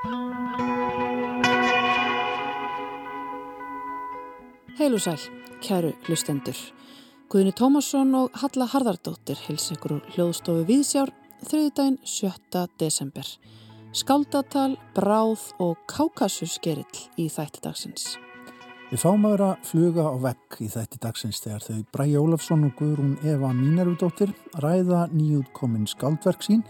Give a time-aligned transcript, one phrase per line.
[0.00, 0.16] Heil
[4.96, 5.20] og sæl,
[5.60, 6.56] kæru hlustendur.
[7.28, 11.10] Guðni Tómasson og Halla Harðardóttir hils ykkur úr hljóðstofu Víðsjár
[11.44, 12.64] þriðdægin 7.
[12.80, 13.28] desember.
[13.92, 18.16] Skáldatal, bráð og kákasuskerill í þætti dagsins.
[18.88, 22.72] Við fáum að vera fluga á vegg í þætti dagsins þegar þau Bræi Ólafsson og
[22.80, 24.32] Guðrún Eva Mínarudóttir
[24.64, 26.64] ræða nýjútkomin skáldverk sín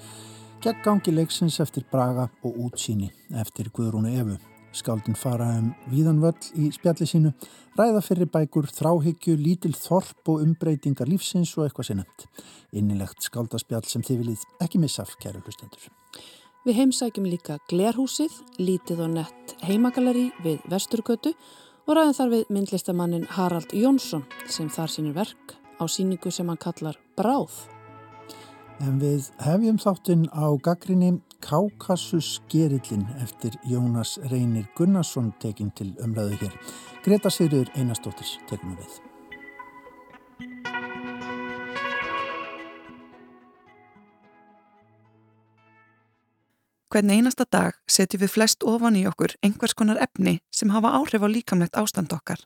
[0.60, 3.08] gegn gangi leiksins eftir Braga og útsýni
[3.40, 4.34] eftir Guðrúnu Evu.
[4.76, 7.32] Skáldin fara um víðanvöll í spjalli sínu,
[7.78, 12.26] ræða fyrir bækur, þráhyggju, lítil þorp og umbreytingar lífsins og eitthvað nefnt.
[12.76, 15.88] Innilegt skáldaspjall sem þið viljið ekki missa kæru hlustendur.
[16.68, 21.32] Við heimsækjum líka Glerhúsið, lítið og nett heimagalleri við Vesturgötu
[21.88, 26.60] og ræðum þar við myndlistamannin Harald Jónsson sem þar sínir verk á síningu sem hann
[26.60, 27.79] kallar Bráð.
[28.80, 36.38] En við hefjum þáttinn á gaggrinni Kákasus gerillin eftir Jónas Reynir Gunnarsson tekinn til umræðu
[36.40, 36.54] hér.
[37.04, 38.94] Greta Sigurður Einarstóttir tekum við.
[46.88, 51.20] Hvern einasta dag setjum við flest ofan í okkur einhvers konar efni sem hafa áhrif
[51.20, 52.40] á líkamlegt ástand okkar.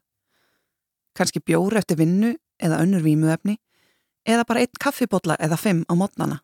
[1.14, 3.60] Kanski bjór eftir vinnu eða önnur vímuefni
[4.24, 6.40] eða bara einn kaffibotla eða fimm á mótnana.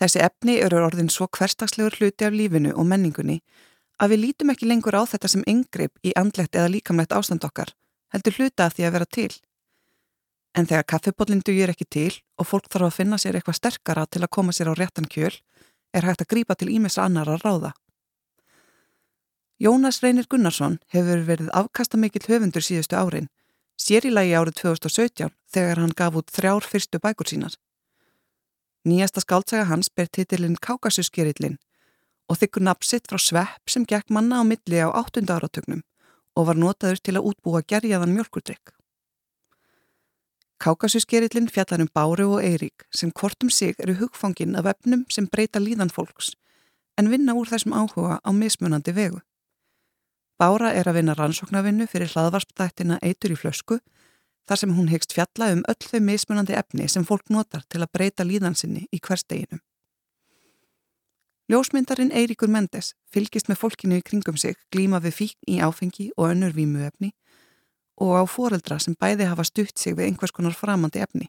[0.00, 3.40] Þessi efni eru orðin svo hverstagslegur hluti af lífinu og menningunni
[4.02, 7.72] að við lítum ekki lengur á þetta sem yngripp í andlegt eða líkamlegt ástand okkar,
[8.12, 9.30] heldur hluta að því að vera til.
[10.56, 14.22] En þegar kaffibotling dugir ekki til og fólk þarf að finna sér eitthvað sterkara til
[14.22, 15.32] að koma sér á réttan kjöl,
[15.96, 17.72] er hægt að grípa til ímessa annar að ráða.
[19.56, 23.30] Jónas Reynir Gunnarsson hefur verið afkasta mikill höfundur síðustu árin
[23.80, 27.56] sér í lagi árið 2017 þegar hann gaf út þrjár fyrstu bækur sínar.
[28.86, 31.56] Nýjasta skáltsaga hans ber titilinn Kákasuskerillin
[32.30, 35.24] og þykkur napsitt frá svepp sem gekk manna á milli á 8.
[35.26, 35.82] áratögnum
[36.36, 38.74] og var notaður til að útbúa gerjaðan mjölkurdrykk.
[40.62, 45.60] Kákasuskerillin fjallar um Báru og Eirík sem hvortum sig eru hugfangin af efnum sem breyta
[45.60, 46.32] líðan fólks
[46.96, 49.20] en vinna úr þessum áhuga á mismunandi vegu.
[50.40, 53.80] Bára er að vinna rannsóknarvinnu fyrir hlaðvarpdættina Eitur í flösku
[54.46, 57.92] þar sem hún hegst fjalla um öll þau mismunandi efni sem fólk notar til að
[57.92, 59.62] breyta líðansinni í hversteginum.
[61.46, 66.32] Ljósmyndarinn Eiríkur Mendes fylgist með fólkinu í kringum sig glíma við fíkn í áfengi og
[66.32, 67.12] önnur vímuefni
[68.02, 71.28] og á foreldra sem bæði hafa stutt sig við einhvers konar framandi efni.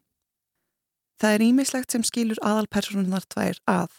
[1.22, 3.94] Það er ímislegt sem skilur aðalpersonunar tvær að.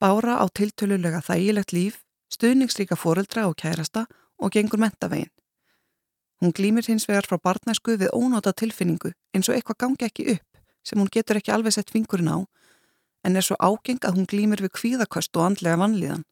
[0.00, 2.00] Bára á tiltölulega þægilegt líf
[2.32, 4.06] stuðningsríka fóreldra og kærasta
[4.40, 5.30] og gengur mentavegin.
[6.42, 10.62] Hún glýmir hins vegar frá barnæsku við ónóta tilfinningu eins og eitthvað gangi ekki upp
[10.82, 12.38] sem hún getur ekki alveg sett fingurinn á
[13.22, 16.24] en er svo ágeng að hún glýmir við kvíðakost og andlega vanlíðan.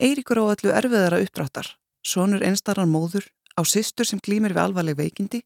[0.00, 1.68] Eiríkur á öllu erfiðara uppdráttar,
[2.00, 5.42] sonur einstarar móður, á sýstur sem glýmir við alvarleg veikindi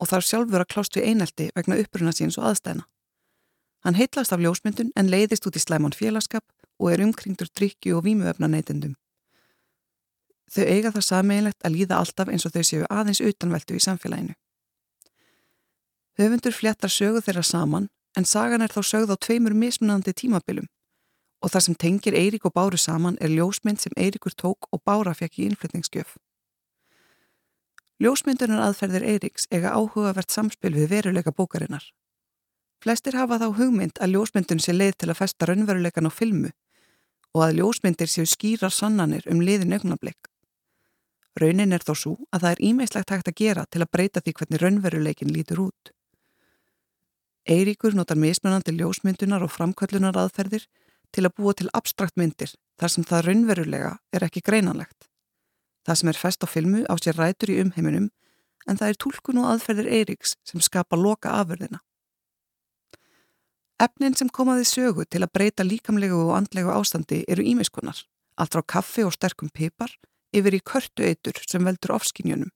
[0.00, 2.88] og þarf sjálfur að klást við einelti vegna uppruna síns og aðstæna.
[3.84, 6.48] Hann heitlast af ljósmyndun en leiðist út í slæmon félagskap
[6.80, 8.96] og er umkringdur drikju og vímuöfna neytendum.
[10.52, 14.34] Þau eiga það sammeilegt að líða alltaf eins og þau séu aðeins utanveldu í samfélaginu.
[16.20, 20.68] Höfundur fléttar sögu þeirra saman en sagan er þá sögð á tveimur mismunandi tímabilum
[21.44, 25.12] og það sem tengir Eirík og Báru saman er ljósmynd sem Eiríkur tók og Bára
[25.16, 26.14] fekk í innflytningsgjöf.
[28.00, 31.84] Ljósmyndunar aðferðir Eiríks eiga áhugavert samspil við veruleika bókarinnar.
[32.82, 36.50] Flestir hafa þá hugmynd að ljósmyndun sé leið til að festa raunveruleikan á filmu
[37.34, 40.30] og að ljósmyndir séu skýrar sannanir um liðin augnablik.
[41.40, 44.34] Raunin er þó svo að það er ímeislegt hægt að gera til að breyta því
[44.38, 45.90] hvernig raunveruleikin lítur út.
[47.50, 50.68] Eiríkur notar mismunandi ljósmyndunar og framkvöllunar aðferðir
[51.12, 55.10] til að búa til abstrakt myndir þar sem það raunverulega er ekki greinanlegt.
[55.84, 58.08] Það sem er fest á filmu á sér rætur í umheiminum
[58.70, 61.82] en það er tólkun og aðferðir Eiríks sem skapa loka afurðina.
[63.82, 67.98] Efnin sem komaði sögu til að breyta líkamlegu og andlegu ástandi eru ímiskunnar,
[68.38, 69.90] allt frá kaffi og sterkum pipar
[70.34, 72.50] yfir í körtu eitur sem veldur ofskinjunum.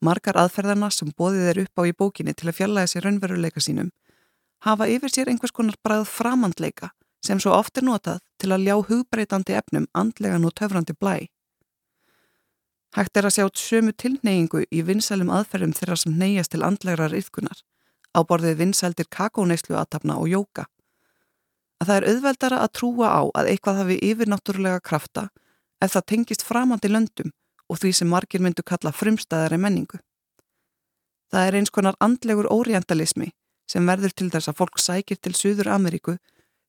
[0.00, 3.90] Margar aðferðarna sem bóðið er upp á í bókinni til að fjallaði sér raunveruleika sínum
[4.64, 6.90] hafa yfir sér einhvers konar bræð framandleika
[7.24, 11.28] sem svo oft er notað til að ljá hugbreytandi efnum andlegan og töfrandi blæ.
[12.96, 17.60] Hægt er að sjá sömu tilneyingu í vinsælum aðferðum þeirra sem neyjast til andlegar yfkunar
[18.16, 20.66] á borðið vinsældir kakóneislu aðtapna og jóka.
[21.80, 25.28] Að það er auðveldara að trúa á að eitthvað hafi yfirnáttúrulega krafta
[25.80, 27.32] ef það tengist framandi löndum
[27.70, 30.00] og því sem margir myndu kalla frumstæðari menningu.
[31.30, 33.30] Það er eins konar andlegur órientalismi
[33.70, 36.16] sem verður til þess að fólk sækir til Suður Ameríku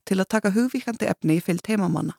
[0.06, 2.18] til að taka hugvíkandi efni í fyllt heimamanna.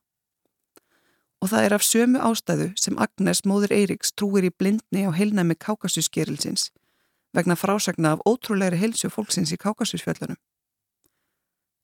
[1.43, 5.59] Og það er af sömu ástæðu sem Agnes móður Eiriks trúir í blindni á heilnæmi
[5.59, 6.71] kákasusgerilsins
[7.35, 10.37] vegna frásagna af ótrúleiri heilsu fólksins í kákasusfjöllunum.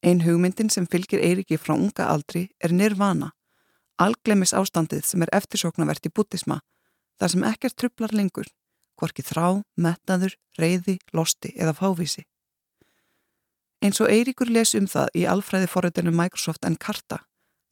[0.04, 3.32] Ein hugmyndin sem fylgir Eiriki frá unga aldri er nirvana,
[3.98, 6.60] alglemis ástandið sem er eftirsóknavert í bútisma,
[7.18, 8.48] þar sem ekkert trublar lengur,
[8.98, 12.24] hvorki þrá, metnaður, reyði, losti eða fávísi.
[13.82, 17.22] Eins og Eiríkur les um það í alfræði forrættinu Microsoft en Karta,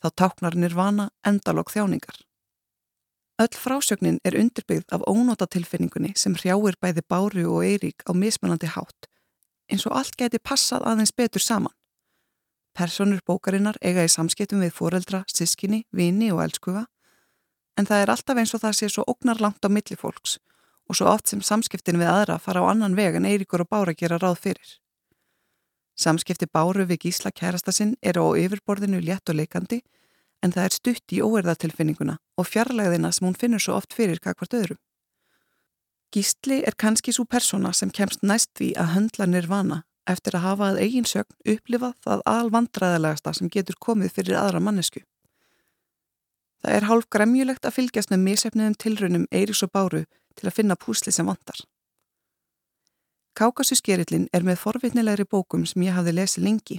[0.02, 2.20] þá táknar nirvana endalók þjáningar.
[3.42, 9.10] Öll frásögnin er undirbyggð af ónótatilfinningunni sem hrjáir bæði Báru og Eirík á mismunandi hátt,
[9.68, 11.75] eins og allt geti passað aðeins betur saman.
[12.76, 16.82] Personur bókarinnar eiga í samskiptum við foreldra, sískinni, vini og elskuga,
[17.80, 20.36] en það er alltaf eins og það sé svo ógnar langt á milli fólks
[20.86, 23.94] og svo oft sem samskiptin við aðra fara á annan veg en Eiríkur og Bára
[23.96, 24.68] gera ráð fyrir.
[25.96, 29.80] Samskipti Báru við gísla kærasta sinn eru á yfirborðinu létt og leikandi
[30.44, 34.54] en það er stutt í óerðatilfinninguna og fjarlæðina sem hún finnur svo oft fyrir kakvart
[34.54, 34.78] öðrum.
[36.14, 40.70] Gísli er kannski svo persóna sem kemst næst því að höndla nirvana eftir að hafa
[40.70, 45.02] að eigin sögn upplifað það alvandræðalegasta sem getur komið fyrir aðra mannesku.
[46.62, 50.04] Það er hálf gremjulegt að fylgjast með misefniðum tilraunum Eiris og Báru
[50.36, 51.58] til að finna púsli sem vantar.
[53.36, 56.78] Kákasusgerillin er með forvitnilegri bókum sem ég hafði lesið lengi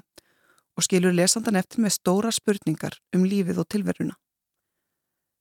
[0.78, 4.16] og skilur lesandan eftir með stóra spurningar um lífið og tilveruna.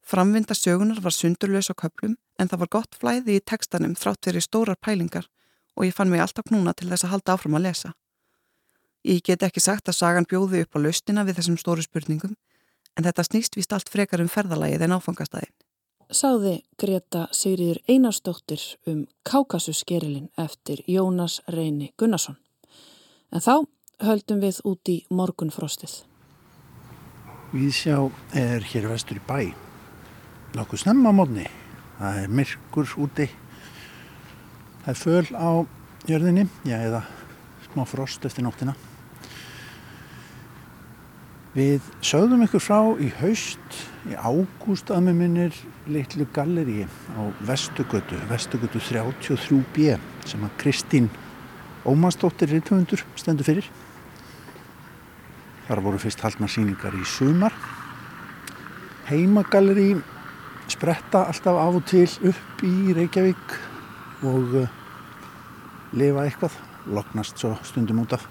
[0.06, 4.44] Framvinda sögunar var sundurlaus á köplum en það var gott flæði í tekstanum þrátt verið
[4.44, 5.26] stórar pælingar
[5.76, 7.92] og ég fann mig alltaf knúna til þess að halda áfram að lesa.
[9.06, 12.34] Ég get ekki sagt að sagan bjóði upp á laustina við þessum stóru spurningum
[12.96, 15.54] en þetta snýst vist allt frekar um ferðalagið en áfangastæðin
[16.12, 22.36] sáði Greta Sigriður Einarsdóttir um Kákasusgerilin eftir Jónas Reyni Gunnarsson.
[23.32, 23.66] En þá
[24.04, 26.04] höldum við út í morgunfrostið.
[27.54, 27.98] Víðsjá
[28.36, 29.54] er hér vestur í bæ.
[30.56, 31.46] Nokkuð snemma á mótni.
[31.98, 33.28] Það er myrkur úti.
[34.86, 35.50] Það er föl á
[36.06, 37.00] jörðinni, já eða
[37.64, 38.76] smá frost eftir nóttina.
[41.56, 45.58] Við sögðum ykkur frá í haust, í ágúst að með minnir
[45.90, 51.10] litlu galleri á Vestugötu, Vestugötu 33B sem að Kristín
[51.82, 53.66] Ómarsdóttir Rittvöndur stendur fyrir.
[55.66, 57.58] Þar voru fyrst haldna síningar í sumar.
[59.10, 59.96] Heimagalleri
[60.70, 63.62] spretta alltaf af og til upp í Reykjavík
[64.24, 64.75] og uh,
[65.92, 66.58] lifa eitthvað,
[66.90, 68.26] loknast svo stundum út af.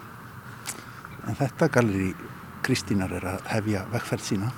[1.27, 2.13] En þetta galleri
[2.65, 4.51] Kristínar er að hefja vekkferð sína.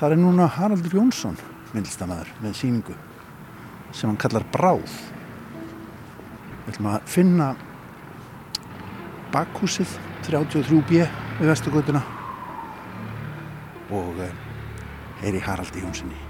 [0.00, 1.38] Það er núna Haraldur Jónsson,
[1.72, 2.96] myndlistamæður, með síningu
[3.94, 4.90] sem hann kallar Bráð.
[6.66, 7.48] Við ætlum að finna
[9.32, 11.06] bakhúsið 33B
[11.38, 12.02] við Vestugötuna
[13.94, 14.38] og eh,
[15.22, 16.25] heyri Haraldi Jónssoni.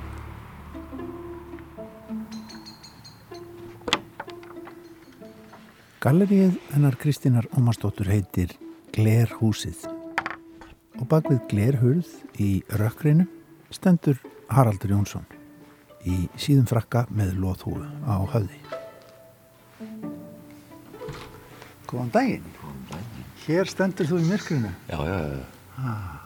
[6.07, 8.53] Gallerið hennar Kristínar Ómarsdóttur heitir
[8.95, 13.25] Glerhúsið og bak við glerhurð í rökkreinu
[13.75, 15.25] stendur Haraldur Jónsson
[16.07, 18.61] í síðum frakka með loðhúu á höfði.
[21.91, 22.47] Góðan daginn.
[22.61, 23.27] Góðan daginn.
[23.49, 24.73] Hér stendur þú í myrkrinu.
[24.87, 25.43] Já, já, já.
[25.83, 26.23] Ah.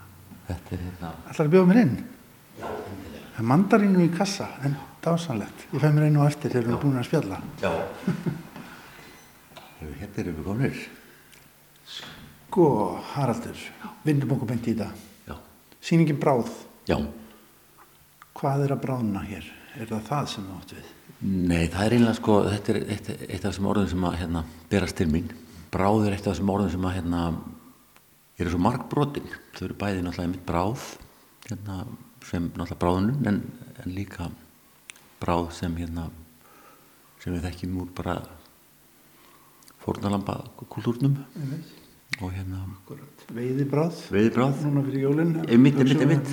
[0.50, 1.14] Þetta er hérna...
[1.24, 1.96] Ætlar að bjóða mér inn?
[2.60, 3.24] Já, endilega.
[3.32, 5.66] Það er mandarínu í kassa, en dásanlegt.
[5.72, 7.42] Ég fæ mér einu á eftir þegar við erum búin að spjalla.
[7.64, 7.72] Já.
[10.20, 10.80] hérna erum við kominir.
[12.50, 12.66] Sko,
[13.14, 13.60] Haraldur,
[14.04, 14.74] vindum okkur beint í.
[15.26, 15.36] Já.
[15.80, 16.50] Sýningin bráð.
[16.88, 16.98] Já.
[18.34, 19.46] Hvað er að bráðna hér?
[19.78, 20.90] Er það það sem þú átt við?
[21.20, 24.44] Nei, það er einlega sko, þetta er eitt, eitt af þessum orðum sem að hérna,
[24.70, 25.30] berast til mín.
[25.70, 27.22] Bráð er eitt af þessum orðum sem að hérna,
[28.40, 29.30] eru svo markbrotin.
[29.56, 30.86] Þau eru bæði náttúrulega mitt bráð,
[31.46, 31.78] hérna,
[32.26, 33.40] sem náttúrulega bráðunum, en,
[33.84, 34.30] en líka
[35.20, 36.08] bráð sem, hérna,
[37.22, 38.18] sem við þekkjum úr bara
[39.84, 41.16] fórnalamba kultúrnum.
[42.20, 42.64] Og hérna
[43.32, 46.32] veiðibráð veiðibráð núna fyrir jólinn einmitt, einmitt, einmitt.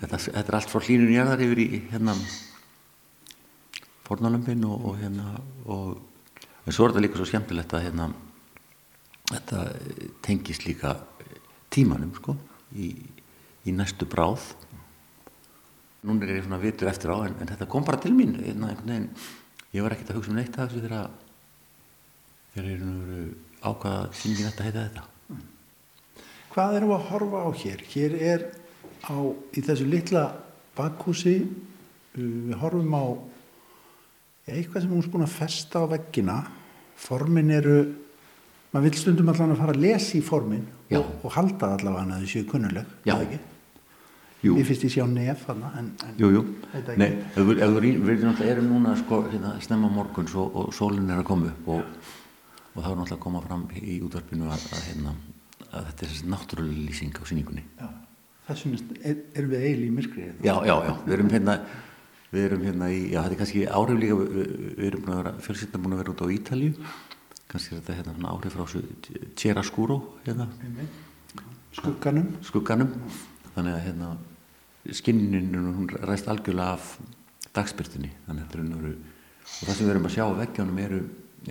[0.00, 2.14] þetta, þetta er allt frá hlínun jæðar yfir í hérna
[4.08, 5.34] fornalömpin og, og hérna
[5.68, 6.00] og,
[6.66, 8.08] svo er þetta líka svo skemmtilegt að hérna
[9.30, 9.60] þetta
[10.24, 10.96] tengis líka
[11.74, 12.36] tímanum sko
[12.74, 12.90] í,
[13.68, 14.54] í næstu bráð.
[16.04, 18.72] Núna er ég svona vitur eftir á en, en þetta kom bara til mín hérna,
[19.72, 21.12] ég var ekkert að hugsa um neitt að þessu þegar
[22.54, 23.28] þegar ég er
[23.64, 25.06] ákvaða síningin þetta heita þetta.
[26.54, 27.84] Hvað erum við að horfa á hér?
[27.90, 28.44] Hér er
[29.10, 30.24] á, í þessu litla
[30.76, 31.36] bakhúsi,
[32.14, 33.04] við horfum á
[34.44, 36.38] eitthvað sem hún er búin að festa á veggina.
[37.04, 37.78] Formin eru
[38.74, 41.00] maður vil stundum allan að fara að lesa í formin Já.
[41.00, 43.14] og, og halda allavega að þessu kunnuleg Já.
[43.14, 43.40] eða ekki?
[44.44, 46.40] Jú, Mér finnst ég sjá nef þarna en, en jú, jú.
[47.00, 51.70] Nei, við, erum núna sko, hérna, snemma morguns og, og sólinn er að koma upp
[51.72, 52.10] og,
[52.74, 55.14] og það er náttúrulega að koma fram í útvarpinu að, að, hérna,
[55.70, 57.64] að þetta er náttúrulega lýsing á sýningunni.
[57.80, 57.88] já,
[58.48, 60.38] þessum er, erum við eiginlega í myrkri eða?
[60.44, 61.56] Já, já, já, við erum hérna,
[62.34, 65.20] við erum hérna í, já, þetta er kannski áhrif líka, við, við- erum búin að
[65.22, 66.72] vera, fjölsýttan búin að vera út á Ítalju,
[67.54, 70.48] kannski er þetta hérna áhrif frá þessu Chiarascuro, hérna,
[71.74, 72.28] skugganum.
[72.46, 72.90] Skugganum,
[73.54, 74.08] þannig að hérna,
[74.94, 76.90] skinninu, hún ræst algjörlega af
[77.54, 78.88] dagspyrtunni, þannig að þetta er unnur,
[79.44, 81.00] og það sem við erum að sjá á veggjónum eru,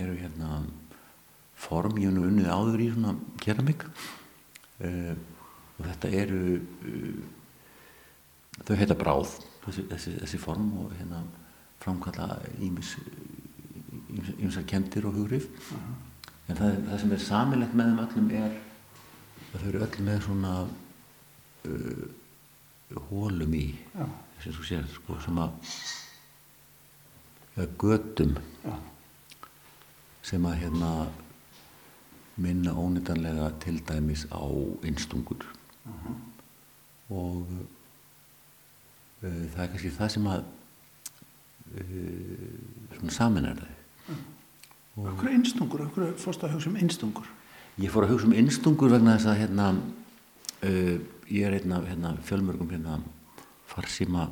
[0.03, 0.49] eru hérna,
[1.63, 3.85] form, ég hef nú unnið áður í svona keramik,
[4.83, 5.13] uh,
[5.77, 7.23] og þetta eru, uh,
[8.63, 11.23] þau heita bráð þessi, þessi, þessi form og hérna
[11.83, 12.95] framkalla ímis
[14.39, 15.47] ímsar kendir og hugrif
[16.49, 18.51] en það, það sem er samilegt með þeim öllum er
[19.53, 20.53] að þau eru öll með svona
[21.69, 22.05] uh,
[23.09, 24.05] hólum í Já.
[24.43, 25.51] sem þú sér sko, sem að
[27.81, 28.75] götum Já.
[30.25, 30.91] sem að hérna
[32.37, 34.41] minna ónýtanlega til dæmis á
[34.83, 35.45] einstungur.
[37.13, 37.45] Og
[39.21, 40.43] uh, það er kannski það sem að
[41.77, 44.19] uh, svona saminar þau.
[45.13, 47.29] Akkur einstungur, akkur fórst að hugsa um einstungur?
[47.81, 49.71] Ég fór að hugsa um einstungur vegna þess að hérna,
[50.65, 50.95] uh,
[51.29, 53.01] ég er einn af hérna, fjölmörgum hérna,
[53.69, 54.29] farsíma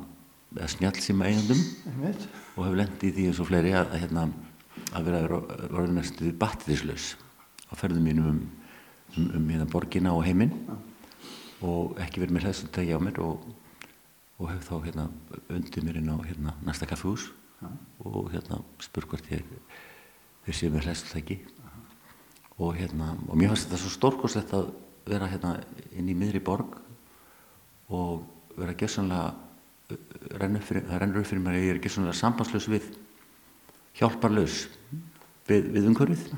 [0.56, 1.60] eða snjálsíma eigendum.
[1.90, 2.26] Einmitt.
[2.56, 4.24] og hef lendið í því eins og fleiri að, að, hérna,
[4.92, 5.38] að vera
[5.70, 7.14] orðin næstu batterislaus
[7.72, 8.40] á ferðum mínum um,
[9.16, 10.52] um, um hérna, borgina og heiminn
[11.64, 13.46] og ekki verið með hlæðsutæki á mér og,
[14.38, 15.08] og hef þá hérna,
[15.48, 17.30] undið mér inn á hérna, næsta kaffehús
[18.04, 19.46] og hérna, spur hvort ég
[20.44, 21.38] þeir séu með hlæðsutæki
[22.58, 24.72] og hérna og mér fannst þetta svo stórkoslegt að
[25.06, 25.56] vera hérna
[25.96, 26.76] inn í miðri borg
[27.92, 28.26] og
[28.58, 29.32] vera gessanlega
[29.92, 32.90] það rennur upp fyrir mér að ég er gessanlega sambandslaus við
[33.98, 34.66] hjálparlaus
[35.48, 36.28] við, við umhverfið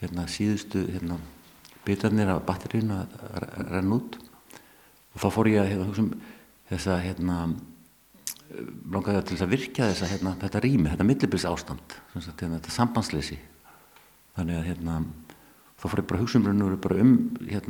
[0.00, 1.18] hérna síðustu hérna
[1.86, 4.18] bitarnir af batterínu að að renna út.
[5.14, 6.12] Og þá fór ég að hérna, hugsa um
[6.70, 7.38] þessa hérna
[8.90, 12.74] langaði til þess að virkja þessa hérna, þetta rými, þetta millibils ástand sagt, hérna, þetta
[12.74, 13.38] sambandsleysi.
[14.38, 14.70] Þannig að
[15.80, 16.48] þá fór ég bara að hugsa um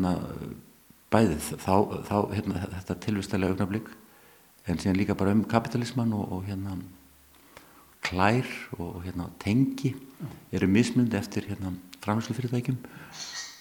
[0.01, 0.41] um
[1.11, 1.75] bæðið þá,
[2.07, 3.91] þá þetta tilvistælega augnablík
[4.71, 6.77] en síðan líka bara um kapitalisman og, og hérna
[8.07, 8.47] klær
[8.79, 9.95] og hérna tengi
[10.55, 12.78] eru mismundi eftir hérna framherslu fyrirtækjum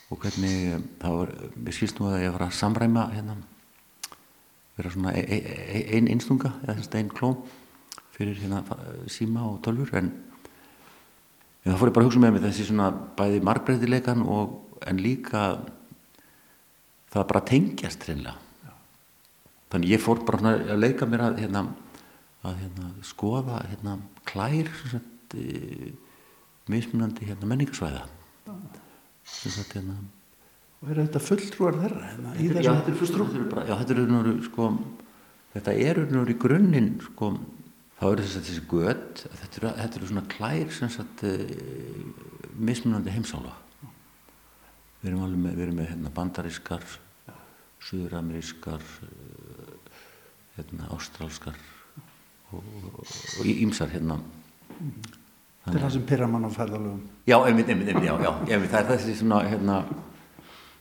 [0.10, 3.38] og hvernig þá er, mér skilst nú að ég var að samræma hérna
[4.80, 7.38] vera svona ein, ein, ein einstunga eða þess að einn klóm
[8.16, 8.64] fyrir hérna
[9.12, 10.12] síma og tölfur en
[11.66, 12.86] En það fór ég bara að hugsa með mig þessi svona
[13.20, 15.42] bæði margbreytileikan og en líka
[17.12, 18.38] það bara tengjast hreinlega.
[19.70, 21.66] Þannig ég fór bara að leika mér að, hérna,
[22.48, 23.98] að hérna, skoða hérna,
[24.30, 25.92] klær sagt, e,
[26.72, 27.50] mismunandi hérna,
[28.54, 28.88] menningarsvæða.
[29.30, 29.96] Sagt, hérna,
[30.80, 32.48] og eru þetta fulltrúar þeirra hérna, í
[33.44, 34.68] er bara, já, þetta er nú, sko,
[35.56, 37.32] þetta er nú í grunninn, sko,
[38.00, 41.44] þá eru þess að þessi gött, þetta eru, eru svona klær sem sagt uh,
[42.56, 43.54] mismunandi heimsála.
[45.02, 46.88] Við erum alveg með, við erum með hérna, bandarískar,
[47.90, 50.00] suðuramerískar, uh,
[50.56, 51.60] hérna, ástrálskar
[52.56, 53.04] og,
[53.44, 54.22] ímsar hérna.
[55.70, 58.72] Þetta er það sem pyrra mann á ferðalögum Já, einmitt, einmitt, einmitt, já, já, einmitt,
[58.74, 59.76] það er þessi svona, hérna,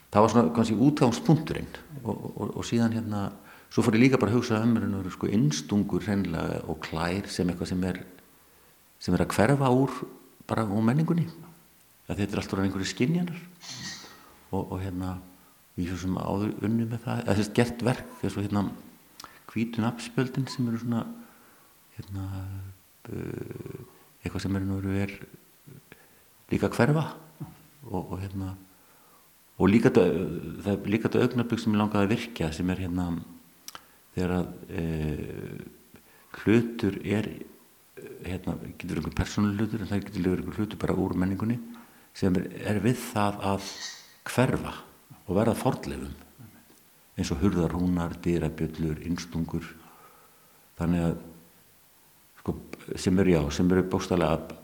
[0.09, 1.69] það var svona kannski útgangspunkturinn
[2.03, 3.25] og, og, og síðan hérna,
[3.69, 7.51] svo fór ég líka bara að hugsa um hérna, sko, innstungur hreinlega og klær sem
[7.53, 8.01] eitthvað sem er,
[9.03, 10.01] sem er að hverfa úr
[10.49, 11.27] bara úr menningunni.
[12.09, 13.41] Að þetta er alltaf einhverju skinjanar
[14.57, 15.19] og, og hérna,
[15.77, 18.65] ég svo sem áður unni með það, eða þess gert verk, þess að hérna,
[19.53, 21.05] hvítun appspjöldin sem eru svona,
[21.99, 22.25] hérna,
[23.13, 25.13] uh, eitthvað sem er,
[26.49, 27.05] líka hverfa
[27.89, 28.55] og, og hérna
[29.59, 33.09] og líka það er líka þetta augnablik sem ég langaði að virkja sem er hérna
[34.15, 34.85] þegar að e,
[36.39, 37.31] hlutur er
[38.25, 41.59] hérna, getur einhver persónuleg hlutur en það getur einhver hlutur bara úr menningunni
[42.17, 43.73] sem er, er við það að
[44.29, 44.75] hverfa
[45.29, 46.15] og verða fornleifum.
[47.19, 49.67] Eins og hurðarhúnar, dýrabjöllur, innstungur
[50.79, 51.17] þannig að
[52.49, 54.57] sko, sem eru já, sem eru bókstælega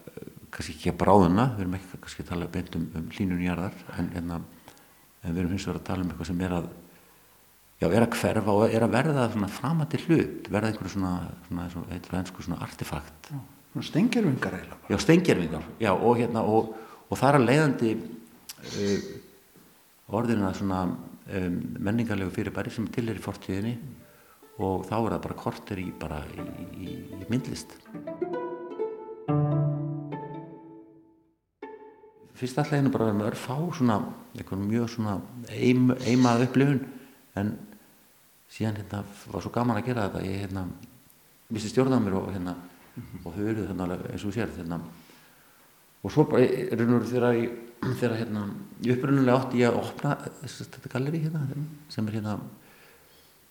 [0.54, 4.10] kannski ekki að bráðuna, við erum ekki kannski að tala beint um, um hlínunjarðar en,
[4.20, 4.74] en, að-
[5.24, 6.68] en við erum hins vegar að tala um eitthvað sem er að
[7.82, 11.12] já, er að hverfa og er að verða svona framandi hlut, verða einhverju svona,
[11.48, 13.32] svona, svona, ennsku svona artefakt.
[13.74, 16.70] Svona stengirvingar eiginlega já, steingerfingar já, og, hérna, og,
[17.10, 19.10] og það er að leiðandi uh,
[20.14, 23.74] orðina svona um, menningarlegu fyrirbæri sem til er í fortíðinni
[24.62, 26.44] og þá er það bara korter í, bara í,
[26.86, 27.74] í, myndlist.
[32.34, 34.00] Fyrst alltaf einu bara með örfá svona,
[34.34, 35.16] eitthvað mjög svona
[35.54, 36.82] eim, eimað upplifun.
[37.38, 37.54] En
[38.50, 40.24] síðan hérna var svo gaman að gera þetta.
[40.26, 40.66] Ég hérna
[41.50, 42.56] vissi stjórnað mér og hérna
[43.24, 44.80] og þau eruð hérna eins og sér hérna.
[46.04, 48.44] Og svo bara er þegar ég þegar hérna
[48.94, 51.42] upprunulega átti ég að opna þetta galleri hérna
[51.92, 52.36] sem er hérna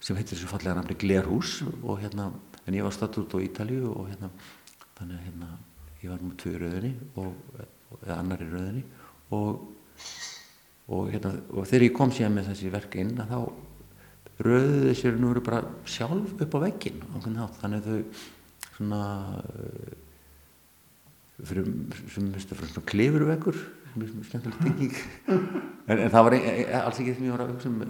[0.03, 2.29] sem heitir svo fallega nafni Glerhús og hérna
[2.67, 4.29] en ég var statt út á Ítalju og hérna
[4.98, 5.51] þannig að hérna
[6.03, 6.93] ég var með tvö rauðinni
[7.24, 8.83] og eða annar í rauðinni
[9.38, 9.69] og
[10.93, 15.19] og hérna og þegar ég kom síðan með þessi verk inn að þá rauðið sér
[15.22, 18.00] nú eru bara sjálf upp á veggin þannig að þau
[18.74, 19.03] svona
[19.39, 19.93] uh,
[21.43, 21.69] fyrir
[22.12, 23.62] sem minnst að svona klifurveggur
[23.93, 25.00] sem er svona skemmtileg tenging.
[25.83, 27.81] En, en það var ein, ein, alls ekki því að ég var að hugsa um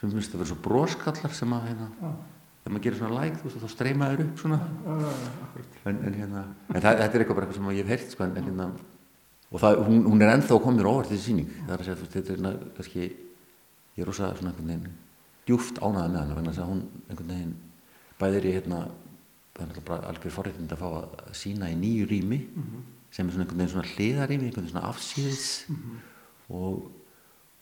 [0.00, 1.90] sem minnst að vera svo bróskallar sem að hérna
[2.64, 4.58] þegar maður gerir svona læk like, þá streymaður upp svona.
[5.84, 8.24] En, en hérna en það, þetta er eitthvað bara eitthvað sem ég hef heyrt sko,
[8.24, 8.68] en hérna
[9.54, 12.06] og það, hún, hún er ennþá komið óvart þessi síning það er að segja þú
[12.06, 14.96] veist þetta er hérna kannski ég er rosa svona einhvern veginn
[15.44, 17.54] djúft ánaða með hana þannig að hún einhvern veginn
[18.22, 18.80] bæðir í hérna
[19.54, 22.82] það er náttúrulega bara algjör forréttind að fá að sína í nýju rými mm -hmm.
[23.10, 25.98] sem er svona einhvern veginn svona hliðarými einhvern veginn svona afsýðis mm -hmm.
[26.48, 26.90] og,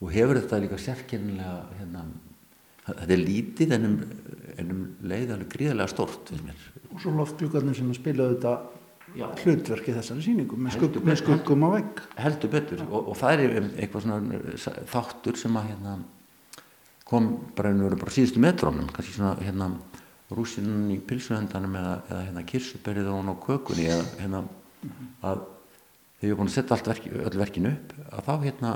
[0.02, 2.04] og hefur þetta líka sérkynnilega hérna,
[2.88, 3.98] þetta er lítið en um,
[4.58, 8.54] en um leið alveg gríðarlega stort og svo loftglúkarnir sem spilaðu þetta
[9.12, 12.02] hlutverki þessari síningu með, skugg, með skuggum á vegg.
[12.16, 12.82] Heldur betur.
[12.88, 15.96] Og, og það er eitthvað svona þáttur sem að hérna,
[17.08, 19.68] kom bara, bara síðustu metrónum kannski svona hérna
[20.32, 25.10] rúsinn í pilsuhendanum eða, eða hérna kirsuberið og kökunni eða hérna -hmm.
[25.28, 25.42] að
[26.20, 28.72] þegar ég er búin að setja verki, öll verkinu upp að þá hérna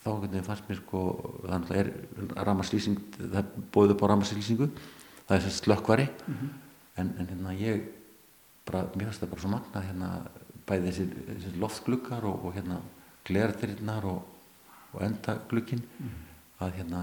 [0.00, 1.00] þá fannst mér sko
[1.44, 4.68] þannig að það er ramaslýsing það bóðið upp á ramaslýsingu
[5.26, 6.50] það er þessi slökkvari mm -hmm.
[6.96, 7.82] en, en hérna ég
[8.66, 10.08] bara, mér finnst það bara svo magnað hérna
[10.66, 12.80] bæði þessi, þessi loftgluggar og, og hérna
[13.28, 14.22] glerðirinnar og,
[14.92, 16.64] og endaglugkin mm -hmm.
[16.64, 17.00] að hérna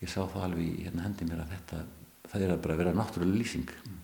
[0.00, 1.84] ég sá það alveg í hérna hendi mér að þetta
[2.30, 3.98] það er að bara vera náttúrulega lýsing mm.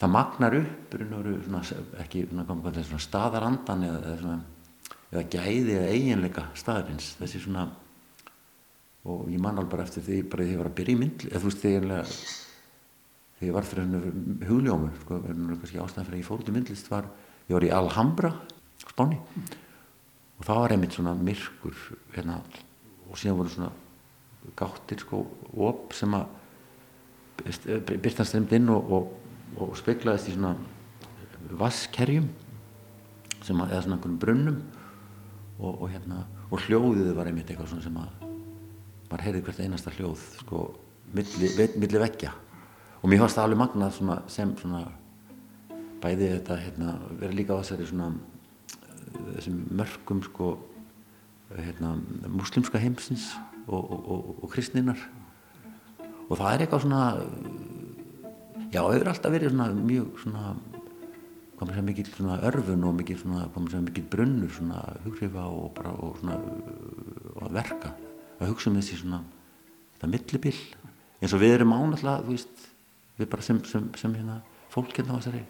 [0.00, 1.62] það magnar upp svona,
[2.04, 4.38] ekki svona, svona staðarandan eða, eða,
[5.10, 7.66] eða gæði eða eiginleika staðarins þessi svona
[9.10, 11.00] og ég man alveg bara eftir því bara því að ég var að byrja í
[11.00, 12.10] myndli eða þú veist þegar
[13.40, 16.90] ég var fyrir hennu hugljómur sko, kannski ástæðan fyrir að ég fór út í myndlist
[16.92, 17.08] var
[17.48, 18.32] ég var í Alhambra
[18.84, 19.46] spáni mm.
[20.38, 21.78] og það var einmitt svona myrkur
[22.14, 22.40] hérna,
[23.08, 23.72] og síðan voru svona
[24.60, 25.24] gáttir sko
[25.70, 26.36] op sem að
[27.88, 29.08] byrtan stremd inn og, og,
[29.64, 30.54] og speiklaðist í svona
[31.56, 32.28] vasskerjum
[33.40, 34.60] sem að, eða svona einhvern brunnum
[35.60, 38.24] og, og hérna og hljóðið var einmitt eitthvað svona sem að
[39.10, 40.64] maður heyrði hvert einasta hljóð sko
[41.14, 41.50] milli,
[41.82, 42.32] milli veggja.
[43.00, 44.82] Og mér fannst það alveg magnað svona, sem svona
[46.00, 48.10] bæði þetta hérna verið líka á þessari svona
[49.36, 50.50] þessum mörgum sko
[51.50, 51.96] hérna
[52.30, 53.32] muslimska heimsins
[53.70, 55.00] og kristninar
[56.30, 57.02] og það er eitthvað svona
[58.70, 60.44] já, það hefur alltaf verið svona mjög svona
[61.60, 65.66] komið sér mikið svona örfun og mikið svona komið sér mikið brunnur svona hugrifa og
[65.76, 66.38] bara og svona
[67.44, 67.92] að verka.
[68.40, 69.20] Að hugsa um þessi svona
[70.00, 70.60] þetta millibill
[71.20, 72.68] eins og við erum ánallega þú veist
[73.20, 74.38] við bara sem, sem, sem hérna
[74.72, 75.42] fólk hérna á þessari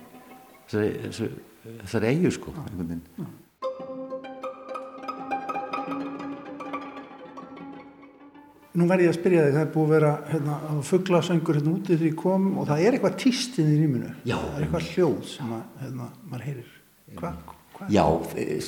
[0.66, 1.31] þessari, þessari,
[1.85, 3.31] þessari eigu sko einhvern veginn
[8.79, 10.57] Nú verð ég að spyrja þig, það er búið að vera hérna,
[10.87, 14.11] fugglasöngur hérna úti ég kom og það er eitthvað tístinn í rýminu.
[14.23, 14.37] Já.
[14.37, 16.77] Það er eitthvað hljóð sem að, hérna, maður heyrir.
[17.19, 17.33] Hva,
[17.75, 17.89] hva?
[17.91, 18.05] Já,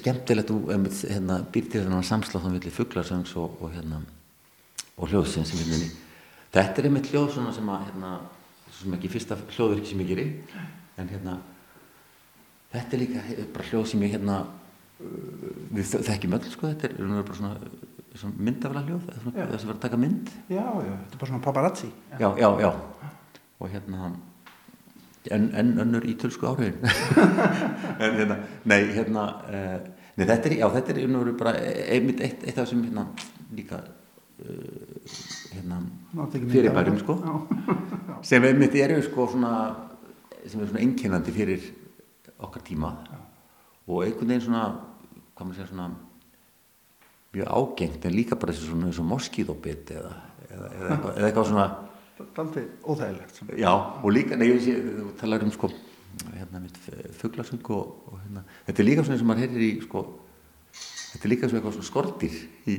[0.01, 4.01] skemmtilegt þú hérna, býrtir þennan samsláðan villi fugglasöngs og, og, hérna,
[4.97, 5.79] og hljóðsins hérna
[6.53, 8.13] þetta er einmitt hljóð sem að hérna,
[8.77, 10.33] sem ekki fyrsta hljóðverk sem ég gerir
[11.01, 11.37] en hérna
[12.73, 13.23] þetta er líka
[13.55, 14.41] bara hljóð sem ég hérna
[15.73, 17.55] við þekkjum öll sko, þetta er bara svona
[18.21, 20.29] myndafæla hljóð eða sem verður að taka mynd.
[20.53, 21.89] Já, já, þetta er bara svona paparazzi.
[22.21, 22.71] Já, já, já.
[23.63, 24.13] Og hérna
[25.31, 26.77] en, en önnur í tölsku áhrifin.
[28.03, 28.37] En hérna,
[28.69, 29.75] nei, hérna uh,
[30.19, 31.55] nei, þetta er, já, þetta er einhverju bara
[31.95, 33.07] einmitt eitt, eitt af þessum hérna
[33.55, 33.81] líka
[34.43, 35.19] uh,
[35.55, 35.81] hérna
[36.51, 37.19] fyrirbærum sko.
[38.29, 39.55] sem einmitt eru sko svona
[40.43, 41.69] sem er svona einkennandi fyrir
[42.43, 42.97] okkar tíma.
[43.87, 44.67] Og einhvern veginn svona,
[45.37, 45.93] hvað maður segja svona
[47.33, 50.13] mjög ágengt en líka bara svona eins og moskíðobitt eða,
[50.51, 51.71] eða, eða, eða eitthvað svona
[52.37, 55.71] Daldi óþægilegt Já og líka, nei ég sé, þú talar um sko
[56.37, 56.77] hérna mitt
[57.19, 60.05] fugglasöng og, og hérna, þetta er líka svona sem maður heyrir í sko
[61.13, 62.37] þetta er líka svo eitthvað svona skortir
[62.69, 62.77] í,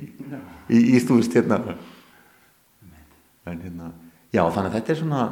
[0.70, 1.78] í, í stúðist hérna.
[3.50, 3.92] En hérna
[4.34, 5.24] já þannig að þetta er svona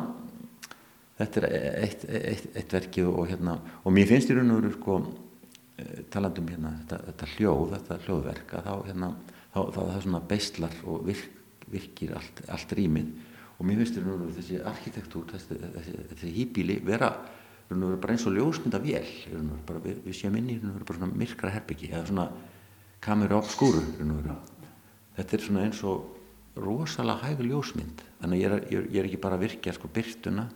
[1.21, 1.49] þetta er
[1.85, 4.97] eitt, eitt, eitt verkið og hérna og mér finnst í raun og veru sko
[6.13, 9.11] talandum hérna þetta, þetta hljóð, þetta hljóðverk þá hérna
[9.51, 13.11] þá, þá það er svona beistlar og virk, virkir allt, allt rýmið.
[13.57, 13.99] Og mér finnst
[14.37, 17.11] þessi arkitektúr þessi, þessi, þessi hýbíli vera
[17.71, 19.05] bara eins og ljósmynda vel
[19.67, 22.25] bara, við, við séum inn í myrkra herbyggi eða svona
[23.03, 23.83] kameru á skúru
[25.15, 26.17] þetta er svona eins og
[26.59, 28.01] rosalega hægur ljósmynd.
[28.19, 30.47] Þannig að ég er, ég er, ég er ekki bara að virkja sko byrtuna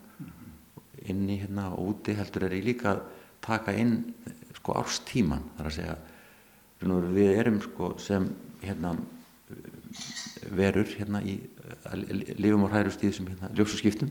[1.05, 3.03] inni hérna og úti heldur er ég líka að
[3.45, 3.99] taka inn
[4.65, 5.95] sko árstíman þar að segja
[7.13, 8.25] við erum sko sem
[8.63, 8.95] hérna
[10.57, 11.37] verur hérna í
[12.41, 14.09] lifum og hræðust í þessum hérna, ljósaskiptum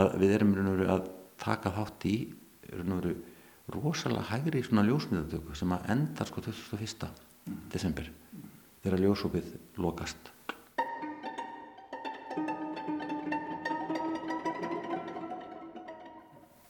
[0.00, 0.54] að við erum
[0.88, 2.16] að taka þátt í
[2.72, 3.12] veru,
[3.74, 7.12] rosalega hægri svona ljósmyndatöku sem að endar sko 21.
[7.44, 7.58] Mm.
[7.68, 8.08] desember
[8.80, 9.50] þegar ljósopið
[9.84, 10.32] lokast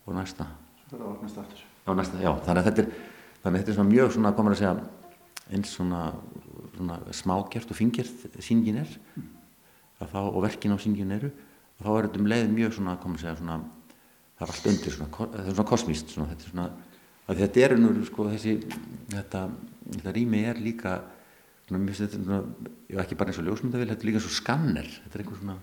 [0.02, 0.50] og næsta
[0.90, 2.92] á næsta, já, þannig að þetta er
[3.44, 4.74] að þetta er svona mjög svona, komur að segja
[5.52, 6.02] eins svona,
[6.74, 8.94] svona smágjert og fingjert síngin er
[10.00, 11.30] þá, og verkin á síngin eru
[11.82, 13.58] þá er þetta um leið mjög svona, komur að segja svona,
[14.38, 16.68] það er allt undir þetta er svona kosmíst þetta
[17.42, 18.56] þetta er nú sko þessi,
[19.12, 19.44] þetta,
[19.90, 20.96] þetta rými er líka
[21.68, 22.40] svona,
[22.88, 25.40] já ekki bara eins og ljósmyndavill, þetta er líka eins og skanner, þetta er einhver
[25.42, 25.60] svona,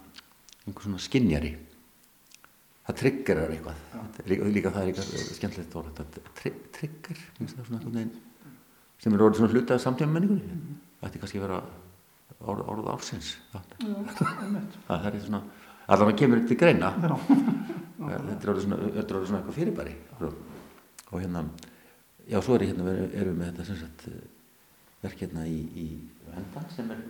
[0.68, 1.56] einhver svona skinnjari
[2.88, 3.76] það triggerar eitthvað.
[4.28, 5.06] Líka, líka það er líka
[5.38, 7.22] skemmtilegt orð þetta trigger
[9.02, 10.46] sem er orðið svona hluta samtíma menningunni.
[10.46, 10.76] Mm -hmm.
[11.00, 11.62] það ætti kannski að vera
[12.40, 13.38] orð, orð ársins
[14.88, 15.42] það er svona
[15.88, 16.94] allavega kemur til greina.
[18.02, 19.96] Þetta er orðið svona, orðið svona eitthvað fyrirbæri.
[21.12, 21.44] Og hérna
[22.28, 24.08] já svo er ég hérna erum við með þetta sagt,
[25.02, 25.88] verk hérna í, í
[26.30, 27.02] vendan sem er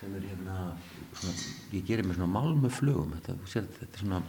[0.00, 0.56] sem er hérna
[1.16, 1.34] svona,
[1.72, 4.20] ég gerir með svona málmuflögum þetta, sér, þetta er svona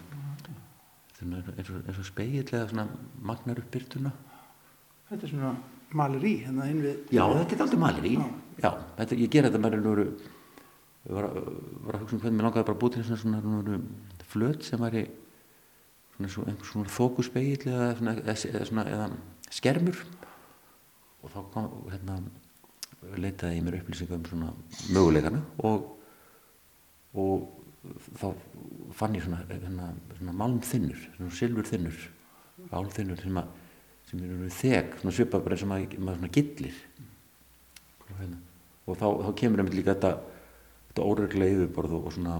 [1.18, 2.88] þetta er eins og, og spegill eða svona
[3.26, 4.14] magnar upp byrtuna.
[5.10, 5.52] Þetta er svona
[5.98, 8.16] maleri hérna inn við Já, þetta er aldrei maleri.
[8.18, 8.26] Já,
[8.64, 10.10] Já þetta, ég ger þetta með einhverju
[11.08, 11.30] var,
[11.88, 14.82] var að hugsa um hvernig mér langaði bara að búið til svona, svona flöt sem
[14.84, 15.06] var í
[16.18, 19.08] svona, svona, svona þókuspegill eða, eða, eða, eða
[19.58, 20.04] skermur.
[21.24, 22.20] Og þá kom hérna
[23.18, 24.52] leitaði ég mér upplýsingar um svona
[24.94, 25.86] möguleikana og,
[27.18, 27.48] og
[28.20, 28.28] þá
[28.98, 32.06] fann ég svona, svona, svona malmþinnur, svona silfurþinnur
[32.74, 33.40] álþinnur sem,
[34.10, 36.80] sem eru þeg, svona svipað bara sem að maður svona gillir
[38.08, 38.40] og, hérna.
[38.86, 40.14] og þá, þá kemur einmitt líka þetta,
[40.90, 42.40] þetta óreglega yfirborð og svona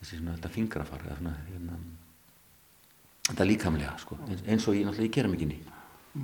[0.00, 1.78] þessi svona þetta fingrafar svona, hérna,
[3.30, 5.62] þetta líkamlega sko, eins, eins og ég náttúrulega ég gera mikið ný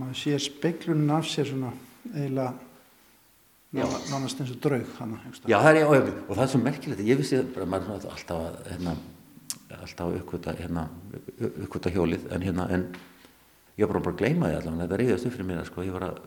[0.00, 1.72] maður sér speiklunum af sér svona
[2.11, 2.53] eiginlega
[3.71, 7.21] nánast eins og draug hana, Já, það er, og, og það er svo merkilegt ég
[7.21, 8.97] vissi að maður er alltaf að hérna,
[9.77, 10.87] alltaf að uppkvita hérna,
[11.53, 12.89] uppkvita hjólið en hérna en
[13.79, 16.09] ég var bara að gleyma því allavega þetta reyðast upp fyrir mér sko, ég var
[16.09, 16.19] að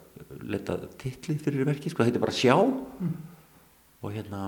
[0.53, 2.55] leta tittlið fyrir verki sko, þetta er bara sjá.
[3.03, 3.13] Mm.
[4.03, 4.41] og hérna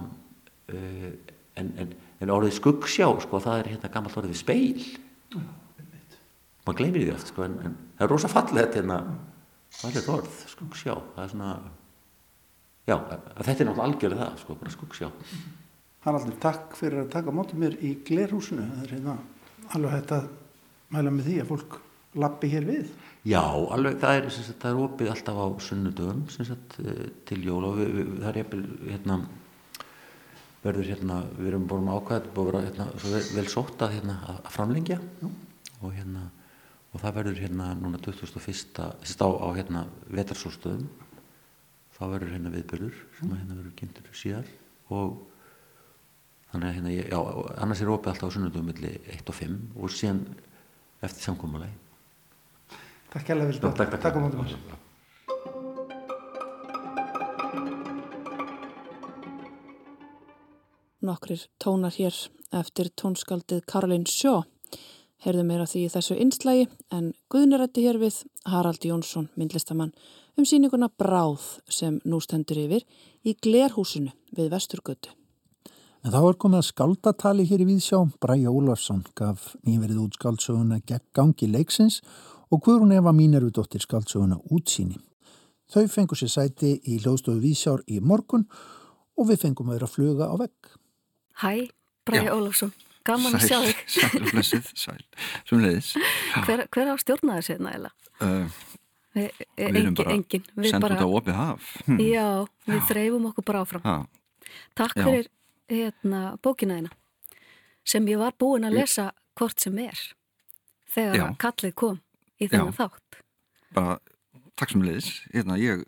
[0.72, 1.12] uh,
[1.60, 4.90] en, en, en orðið skuggsjá sko, það er hérna gammal orðið speil.
[5.36, 5.48] Mm.
[6.66, 9.00] maður gleymir því oft sko, en, en það er rosa fallið þetta hérna,
[9.82, 10.96] það er orð, skuggsjá.
[11.16, 11.56] Það er svona
[12.86, 15.10] já, þetta er náttúrulega algjörlega það sko, bara skuggsjá.
[16.06, 18.68] Haraldur, takk fyrir að taka mótið mér í Glerhúsinu.
[18.72, 19.16] Það er hérna
[19.74, 20.28] alveg hægt að
[20.94, 21.80] mæla með því að fólk
[22.22, 22.92] lappi hér við.
[23.26, 27.64] Já, alveg, það er, sagt, það er opið alltaf á sunnudöfum sagt, eh, til jól
[27.66, 29.18] og við, við, það er eppil hérna
[30.66, 32.88] verður hérna, við erum búin með ákvæð búin að vera hérna,
[33.36, 35.00] vel, sótt að, hérna, að framlengja.
[35.82, 36.30] Og hérna
[36.96, 38.78] og það verður hérna núna 2001.
[39.04, 39.84] stá á hérna
[40.16, 40.86] vetarsólstöðum
[41.96, 44.48] þá verður hérna viðbörður sem að hérna verður kynntur síðar
[44.92, 45.14] og
[46.52, 47.20] þannig að hérna, ég, já,
[47.64, 50.24] annars er opið alltaf á sunnundum millir 1 og 5 og síðan
[51.06, 51.76] eftir samkómalagi
[53.14, 54.58] Takk kærlega Vilda Takk, takk, takk oss
[61.06, 62.16] Nokkrir tónar hér
[62.56, 64.42] eftir tónskaldið Karolín Sjó
[65.24, 69.94] heyrðum meira því þessu einslægi en Guðnirætti hér við Harald Jónsson, myndlistamann
[70.38, 72.84] um síninguna Bráð sem nú stendur yfir
[73.26, 75.14] í Glerhúsinu við Vesturgötu.
[76.06, 78.00] En þá er komið að skáldatali hér í Víðsjá.
[78.22, 82.02] Bræja Ólafsson gaf nýverið út skáldsöguna gegn gangi leiksins
[82.54, 85.00] og Guðrún Eva Mínerudóttir skáldsöguna útsýni.
[85.74, 88.46] Þau fengur sér sæti í hljóðstofu Víðsjár í morgun
[89.18, 90.76] og við fengum að vera að fluga á vegg.
[91.42, 91.54] Hæ,
[92.06, 92.76] Bræja Ólafsson.
[93.06, 93.82] Gaman að sjá þig.
[93.96, 95.02] Sæl, blessið, sæl,
[95.46, 95.92] sem leiðis.
[96.46, 97.94] Hver, hver á stjórnaði sér nægilega?
[98.22, 98.62] Uh,
[99.16, 101.72] við, við erum bara sendum þetta á opið haf.
[101.88, 102.02] Hm.
[102.04, 102.28] Já,
[102.68, 102.86] við já.
[102.92, 103.86] þreifum okkur bara áfram.
[103.86, 103.96] Ha.
[104.78, 105.06] Takk já.
[105.08, 105.30] fyrir
[105.72, 106.94] hérna, bókina þína
[107.86, 110.00] sem ég var búin að lesa hvort sem er
[110.96, 111.26] þegar já.
[111.42, 112.00] kallið kom
[112.42, 113.22] í þennan þátt.
[113.76, 114.00] Bara,
[114.56, 115.84] Takk sem leiðis hérna, ég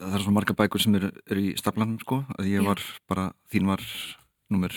[0.00, 3.28] það er svo marga bækur sem eru er í staflanum sko, að ég var bara,
[3.52, 3.84] þín var
[4.50, 4.74] nummer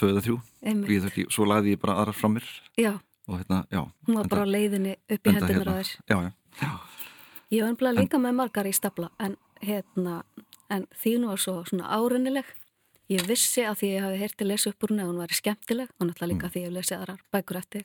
[0.00, 2.48] 2 eða 3 og ég þurfti, svo lagði ég bara aðra frá mér.
[2.80, 2.92] Já,
[3.30, 6.16] og hérna, já hún var bara á leiðinni upp í hendunar hérna, að þér já,
[6.20, 6.72] já, já
[7.50, 10.22] ég var ennblega líka með margar í stafla en hérna,
[10.70, 12.46] en þín var svo svona árennileg.
[13.10, 15.34] Ég vissi að því ég hafi heyrti að lesa upp úr hún að hún var
[15.34, 16.52] skemmtileg og náttúrulega líka mm.
[16.54, 17.84] því ég lesi aðrar bækur eftir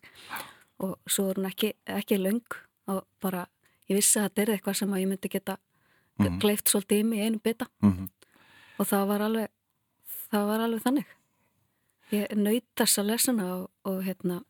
[0.85, 2.57] og svo er hún ekki, ekki löng
[2.93, 3.47] og bara,
[3.89, 7.23] ég vissi að þetta er eitthvað sem ég myndi geta mm gleift svolítið í mig
[7.25, 8.09] einu bytta mm -hmm.
[8.79, 9.49] og það var alveg
[10.31, 11.07] það var alveg þannig.
[12.11, 14.43] Ég nöyt þessa lesana og, og hérna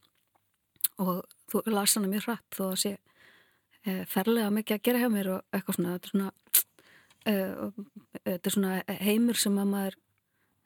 [1.01, 2.93] og þú lasana mjög hratt þó að sé
[3.85, 6.31] e, ferlega mikið að gera hjá mér og eitthvað svona þetta er svona,
[7.25, 7.33] e,
[8.23, 9.97] þetta er svona heimur sem að maður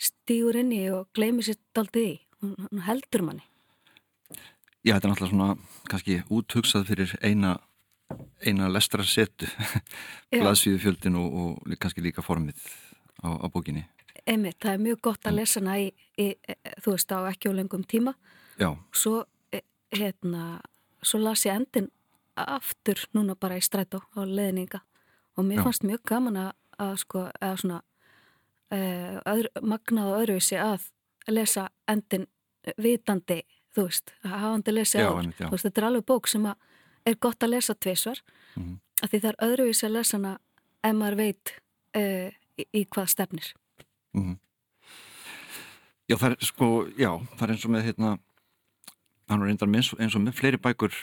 [0.10, 3.44] stýgur inn í og gleymir sér aldrei í, hún heldur manni.
[4.80, 7.58] Já, þetta er náttúrulega svona kannski úthugsað fyrir eina
[8.44, 9.48] eina lestrarsetu
[10.34, 12.60] blaðsvíðu fjöldin og, og kannski líka formið
[13.24, 13.86] á, á bókinni.
[14.28, 15.90] Einmitt, það er mjög gott að lesa hana í,
[16.20, 16.32] í,
[16.84, 18.14] þú veist, á ekki á lengum tíma.
[18.60, 18.72] Já.
[18.96, 19.39] Svo, e,
[19.96, 20.62] hérna,
[21.02, 21.90] svo las ég endin
[22.36, 24.82] aftur núna bara í strætó á leðninga
[25.38, 25.64] og mér Já.
[25.64, 27.80] fannst mjög gaman að, að sko, eða svona
[28.72, 30.90] uh, öðru, magnað og öðruvísi að
[31.30, 32.28] lesa endin
[32.78, 33.42] vitandi,
[33.76, 36.56] þú veist, að hafandi lesi á þú veist, þetta er alveg bók sem að
[37.08, 38.22] er gott að lesa tvísvar
[38.56, 38.78] mm -hmm.
[39.04, 40.38] af því það er öðruvís að lesa hana
[40.84, 41.54] ef maður veit
[41.96, 43.54] uh, í, í hvað stefnir
[44.14, 44.38] mm -hmm.
[46.10, 48.18] Já, það er sko, já, það er eins og með hérna,
[49.30, 50.96] hann er reyndar eins, eins og með fleiri bækur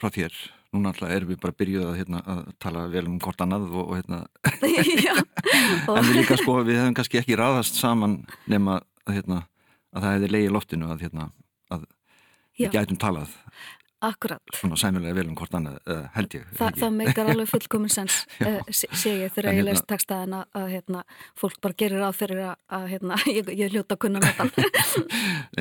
[0.00, 0.36] frá þér
[0.70, 3.90] núna alltaf erum við bara byrjuð að, hérna, að tala vel um hvort annað og,
[3.90, 4.20] og hérna
[5.96, 9.42] en við líka sko, við hefum kannski ekki ráðast saman nema að, hérna,
[9.90, 11.28] að það hefði leiði loftinu að, hérna,
[11.74, 11.86] að
[12.60, 13.36] við gætum talað
[14.00, 14.40] Akkurat.
[14.56, 16.44] Svona sæmulega vel um hvort annað, uh, held ég.
[16.56, 20.68] Þa, það meikar alveg fullkominn sens, uh, sé ég þegar ég hérna, leist textaðin að,
[20.72, 21.02] hérna,
[21.36, 24.64] fólk bara gerir að fyrir að, að hérna, ég, ég hljóta að kunna með það.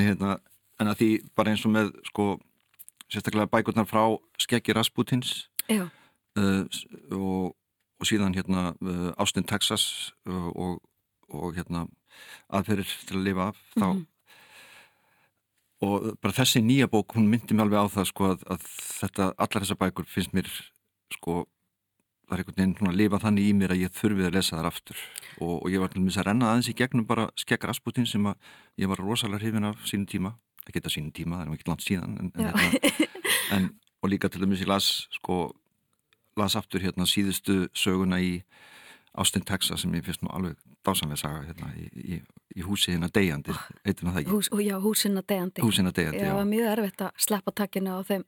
[0.06, 0.38] hérna,
[0.80, 2.28] en að því bara eins og með, sko,
[3.10, 4.04] sérstaklega bækurnar frá
[4.42, 5.88] Skeggi Rasputins uh,
[7.16, 7.56] og,
[8.00, 8.72] og síðan hérna
[9.18, 10.80] Austin, Texas og,
[11.30, 11.88] og hérna
[12.50, 14.08] aðferir til að lifa af, þá mm -hmm
[15.86, 18.68] og bara þessi nýja bók, hún myndi mig alveg á það sko að, að
[19.00, 20.50] þetta, allar þessar bækur finnst mér
[21.16, 21.46] sko
[22.28, 24.70] það er einhvern veginn að lifa þannig í mér að ég þurfið að lesa þar
[24.70, 25.00] aftur.
[25.40, 28.52] Og, og ég var til að renna aðeins í gegnum bara skekk Rasputin sem að
[28.78, 30.36] ég var rosalega hrifin af sínum tíma,
[30.70, 33.10] ekki þetta sínum tíma það er ekki langt síðan en, en, hérna,
[33.58, 35.42] en, og líka til dæmis ég las sko
[36.40, 38.40] las aftur hérna síðustu söguna í
[39.20, 42.20] Austin, Texas sem ég finnst nú alveg dásamlega saga hérna í, í,
[42.56, 43.56] í húsi hérna degjandi,
[43.88, 44.36] heitum það ekki?
[44.36, 45.64] Hús, já, húsina degjandi.
[45.66, 46.34] Húsina degjandi, já.
[46.38, 48.24] Var mjög erfitt að sleppa takkinu á þeim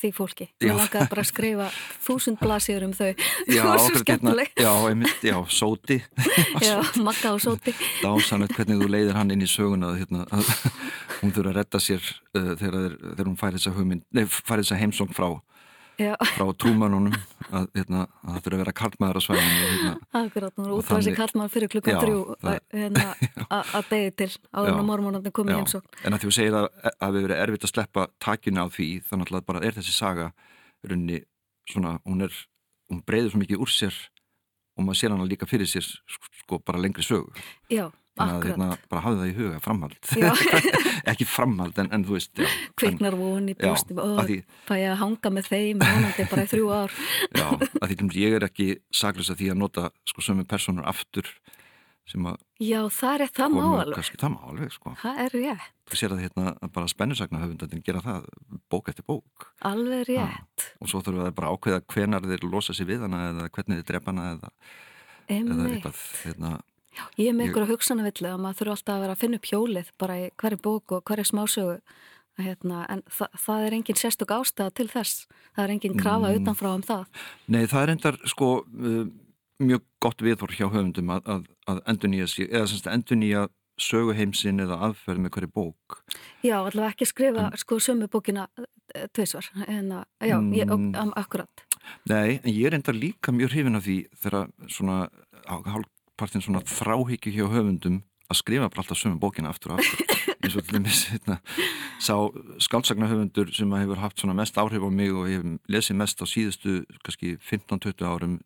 [0.00, 0.48] því fólki.
[0.62, 1.68] Mér langaði bara að skrifa
[2.04, 3.10] þúsund blasir um þau.
[3.56, 6.00] Já, okkur getna, já, einmitt, já, sóti.
[6.64, 7.74] já, makka á sóti.
[8.02, 10.52] Dásamlega hvernig þú leiðir hann inn í söguna að, hérna, að
[11.20, 12.04] hún þurfa að retta sér
[12.36, 15.28] uh, þegar, þegar hún fær þessa heimsóng frá
[16.00, 16.14] Já.
[16.34, 17.14] frá trúmanunum
[17.54, 19.92] að, hérna, að það fyrir að vera kallmaður á svæðinu hérna.
[20.20, 22.22] Akkurát, nú er útvæðis í kallmaður fyrir klukkan þrjú
[22.74, 23.04] hérna,
[23.78, 26.00] að degi til áður en mormónandi komið heimsókn.
[26.02, 28.88] En að því að segja að það hefur verið erfitt að sleppa takina á því
[29.10, 30.32] þannig að bara er þessi saga
[30.84, 31.22] runni
[31.70, 32.42] svona, hún er
[32.90, 33.98] hún breyður svo mikið úr sér
[34.74, 35.86] og maður sér hana líka fyrir sér
[36.42, 37.30] sko bara lengri sög
[37.72, 40.10] Já þannig að hérna, bara hafa það í huga framhald.
[41.12, 42.42] Ekki framhald en, en þú veist
[42.78, 46.68] kviknar von í bústum og það er að hanga með þeim vonandi bara í þrjú
[46.74, 46.98] ár.
[47.40, 51.30] Já, að því ég er ekki saglust að því að nota sko sömu personur aftur
[52.08, 54.92] sem að já, það er það má alveg það má alveg, sko.
[55.00, 55.70] Það er rétt.
[55.88, 58.26] Þú sér að hérna, bara spennusagna höfundandinn gera það
[58.72, 59.48] bók eftir bók.
[59.64, 60.66] Alveg rétt.
[60.66, 60.74] Ha.
[60.84, 63.80] og svo þurfum við bara að ákveða hvenar þeir losa sér við hana eða hvernig
[63.80, 64.52] þeir drepa hana eða,
[65.38, 66.52] eða eitthvað hérna.
[66.52, 66.73] Já,
[67.20, 69.40] ég er með ykkur að hugsaðna villu að maður þurfa alltaf að vera að finna
[69.40, 71.78] upp hjólið bara í hverju bóku og hverju smásögu.
[72.34, 75.26] Hérna, en þa það er engin sérstök ástæða til þess.
[75.54, 76.40] Það er engin krafa mm.
[76.40, 77.04] utanfrá um það.
[77.46, 79.04] Nei, það er endar sko uh,
[79.62, 83.44] mjög gott viðhór hjá höfundum að, að, að endur nýja eða semst endur nýja
[83.80, 86.00] söguheimsin eða aðferð með hverju bók.
[86.42, 90.74] Já, allavega ekki skrifa en, sko sömu bókina uh, tveisvar en að, já, mm, ég,
[90.74, 91.66] um, akkurat.
[92.10, 95.00] Nei, en ég er endar líka mjög hrifin af því þegar svona
[96.20, 100.12] partinn svona þráhyggju hjá höfundum að skrifa bara alltaf sömu bókina aftur og aftur
[100.44, 101.38] eins og til dæmis hérna,
[102.00, 102.14] sá
[102.64, 106.26] skálsagnahöfundur sem hefur haft svona mest áhrif á mig og ég hef lesið mest á
[106.28, 108.36] síðustu kannski 15-20 árum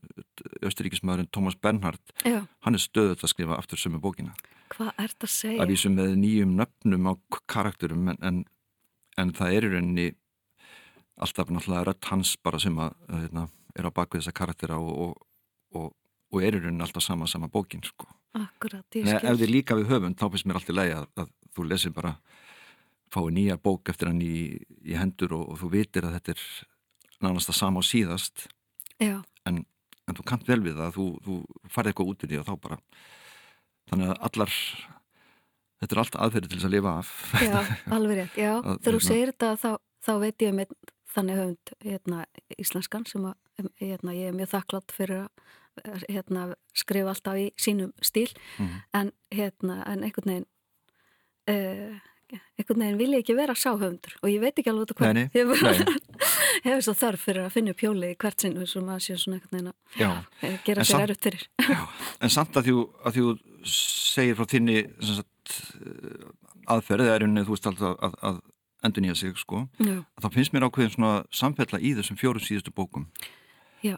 [0.66, 2.46] Östuríkismæðurinn Thomas Bernhard Já.
[2.66, 4.35] hann er stöðut að skrifa aftur sömu bókina
[4.68, 5.61] Hvað er þetta að segja?
[5.62, 7.12] Að vísum með nýjum nöfnum á
[7.48, 8.42] karakterum en, en,
[9.16, 10.09] en það er í rauninni
[11.18, 15.14] alltaf náttúrulega rött hans bara sem að hérna, er á bakvið þessa karaktera og, og,
[15.74, 15.88] og,
[16.32, 18.08] og er í rauninni alltaf sama sama bókin sko.
[18.36, 19.30] Akkurat, ég skil.
[19.30, 22.12] Ef þið líka við höfum, þá finnst mér alltaf leið að, að þú lesir bara
[23.14, 26.44] fái nýja bók eftir hann í, í hendur og, og þú vitir að þetta er
[27.24, 28.44] nánast að sama á síðast.
[29.00, 29.62] En,
[30.08, 31.38] en þú kant vel við það þú, þú
[31.72, 32.78] farið eitthvað út í því og þá bara
[33.88, 34.54] þannig að allar
[35.78, 37.12] þetta er allt aðferði til þess að lifa af.
[37.46, 37.58] Já,
[37.96, 38.52] alveg rétt, já.
[38.58, 39.70] Að, þegar þú hérna- segir þetta þá,
[40.04, 40.76] þá veit ég með
[41.08, 42.24] þannig höfund hérna,
[42.60, 45.54] íslenskan sem að hérna, ég er mjög þakklátt fyrir að
[46.08, 48.30] hérna, skrifa alltaf í sínum stíl.
[48.58, 48.76] Mm.
[49.00, 50.48] en, hérna, en einhvern veginn
[51.48, 51.98] uh,
[52.58, 55.94] einhvern veginn vil ég ekki vera sáhöfundur og ég veit ekki alveg út af hvað
[56.66, 59.56] hefur svo þarf fyrir að finna pjóli í hvert sinn sem að sé svona einhvern
[59.56, 60.10] veginn að já,
[60.42, 61.46] eh, gera sér erut fyrir.
[61.62, 61.80] Já,
[62.20, 63.26] En samt að þú, að þú
[63.72, 65.56] segir frá þinni sagt,
[66.68, 68.40] aðferð eða er unni þú veist alltaf að, að
[68.88, 73.08] endur nýja sig sko, þá finnst mér ákveðin svona samfella í þessum fjóru síðustu bókum.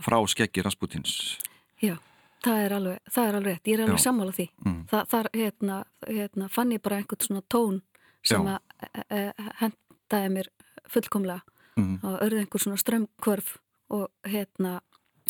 [0.04, 1.38] Frá skeggi Rasputins
[1.80, 1.96] Já
[2.40, 4.46] Það er alveg, það er alveg rétt, ég er alveg sammála því.
[4.64, 4.76] Mm.
[4.88, 7.80] Það, þar hérna, hérna, fann ég bara einhvern svona tón
[8.24, 10.48] sem að e, e, hendaði mér
[10.88, 11.58] fullkomlega.
[11.78, 12.00] Mm.
[12.02, 13.52] og örði einhver svona strömmkvörf
[13.94, 14.80] og hérna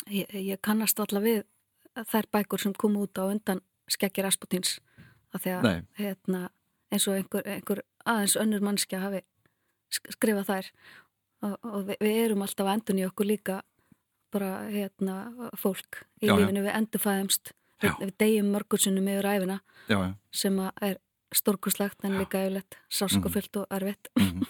[0.08, 1.42] ég, ég kannast allar við
[2.08, 3.60] þær bækur sem kom út á undan
[3.90, 4.78] skekkir Asputins
[5.34, 6.40] að því að hérna,
[6.90, 9.20] eins og einhver, einhver aðeins önnur mannskja hafi
[9.90, 10.72] skrifað þær.
[11.40, 13.60] Og, og við, við erum alltaf að endun í okkur líka
[14.32, 15.16] bara hérna
[15.58, 16.62] fólk í já, lífinu.
[16.62, 16.66] Já.
[16.68, 17.52] við endurfæðumst.
[17.80, 19.98] Við, við degjum mörgursunum yfir æfina já,
[20.36, 20.98] sem er
[21.32, 23.62] stórkurslegt en líka auðvitað sáskofullt mm.
[23.62, 24.10] og erfitt.
[24.20, 24.48] Mm.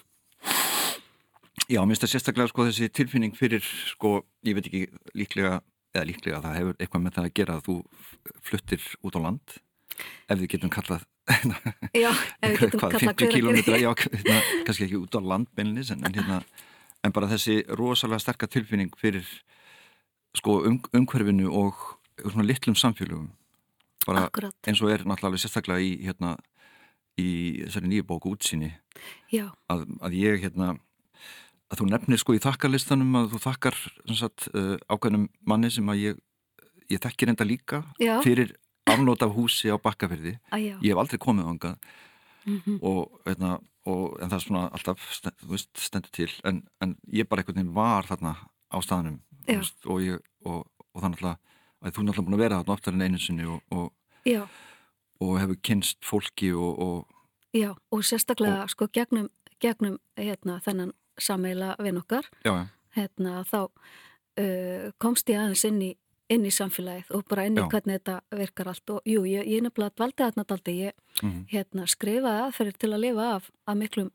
[1.70, 5.60] Já, mér finnst það sérstaklega sko þessi tilfinning fyrir sko, ég veit ekki líklega
[5.94, 7.76] eða líklega það hefur eitthvað með það að gera að þú
[8.46, 9.54] fluttir út á land
[10.30, 11.06] ef við getum kallað
[11.94, 16.02] Já, ef við getum kallað 50 km, já, hérna, kannski ekki út á landbeinlis en,
[16.06, 16.40] en, hérna,
[17.06, 19.26] en bara þessi rosalega sterkar tilfinning fyrir
[20.38, 21.74] sko um, umhverfinu og
[22.20, 23.30] svona litlum samfélögum.
[24.06, 24.54] Bara Akkurat.
[24.66, 26.36] eins og er náttúrulega sérstaklega í hérna
[27.20, 27.30] í
[27.66, 28.70] þessari nýju bóku útsinni
[29.68, 30.72] að, að ég hérna
[31.70, 33.78] að þú nefnir sko í þakkarlistanum að þú þakkar
[34.18, 36.22] sagt, uh, ákveðnum manni sem að ég,
[36.90, 38.16] ég þekkir enda líka já.
[38.24, 38.54] fyrir
[38.90, 41.72] afnót af húsi á bakkaferði ég hef aldrei komið á hanga
[42.44, 42.78] mm -hmm.
[42.82, 44.98] og, hérna, og en það er svona alltaf
[45.76, 46.30] stendur til.
[46.44, 48.36] En, en ég bara einhvern veginn var þarna
[48.70, 51.36] á staðnum veist, og, ég, og, og þannig að
[51.80, 53.92] þú er náttúrulega búin að vera þarna oftar en einu sinni og
[55.20, 57.20] og hefur kynst fólki og, og
[57.54, 59.26] Já, og sérstaklega sko gegnum,
[59.60, 62.28] gegnum hérna, þennan sammeila vinn okkar.
[62.46, 65.88] Já, hérna, þá uh, komst ég aðeins inn í,
[66.30, 67.66] inn í samfélagið og bara inn í já.
[67.72, 68.94] hvernig þetta virkar allt.
[68.94, 71.42] Og jú, ég, ég nefnilega valdi þarna daldi, ég mm -hmm.
[71.50, 74.12] hérna, skrifaði aðferðir til að lifa af að miklum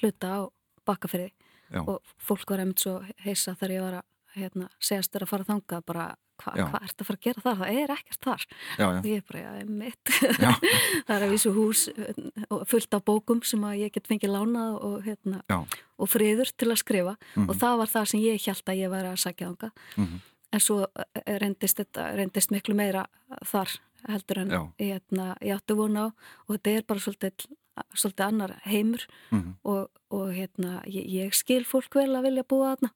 [0.00, 0.40] hluta á
[0.84, 1.30] bakkaferði
[1.72, 5.48] og fólk var einmitt svo heisa þegar ég var að hérna, segjast þér að fara
[5.48, 6.06] þangað bara
[6.42, 8.44] hvað hva ert að fara að gera þar, það er ekkert þar.
[8.48, 8.88] Já, já.
[8.96, 10.12] og ég er bara, já, mitt
[11.06, 14.76] það er að vísu hús uh, fullt af bókum sem að ég get fengið lánað
[14.88, 17.16] og, hérna, og friður til að skrifa.
[17.16, 17.48] Mm -hmm.
[17.48, 20.20] og það var það sem ég held að ég væri að sagja ánga mm -hmm.
[20.52, 23.06] en svo uh, reyndist, þetta, reyndist miklu meira
[23.44, 26.08] þar heldur en ég, hérna, ég átti vona á.
[26.48, 27.46] Og þetta er bara svolítið,
[27.94, 29.06] svolítið annar heimur.
[29.30, 29.54] Mm -hmm.
[29.62, 32.90] og, og hérna, ég, ég skil fólk vel að vilja búa þarna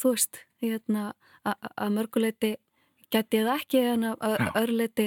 [0.00, 1.10] þú veist, hérna
[1.42, 2.54] að mörguleiti
[3.10, 5.06] geti ég það ekki en að öðruleiti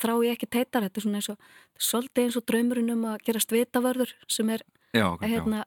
[0.00, 0.86] þrá ég ekki teitar.
[0.86, 4.64] Þetta er svona eins og svolítið eins og draumurinn um að gerast vitavörður sem er
[4.94, 5.64] já, okay, hérna,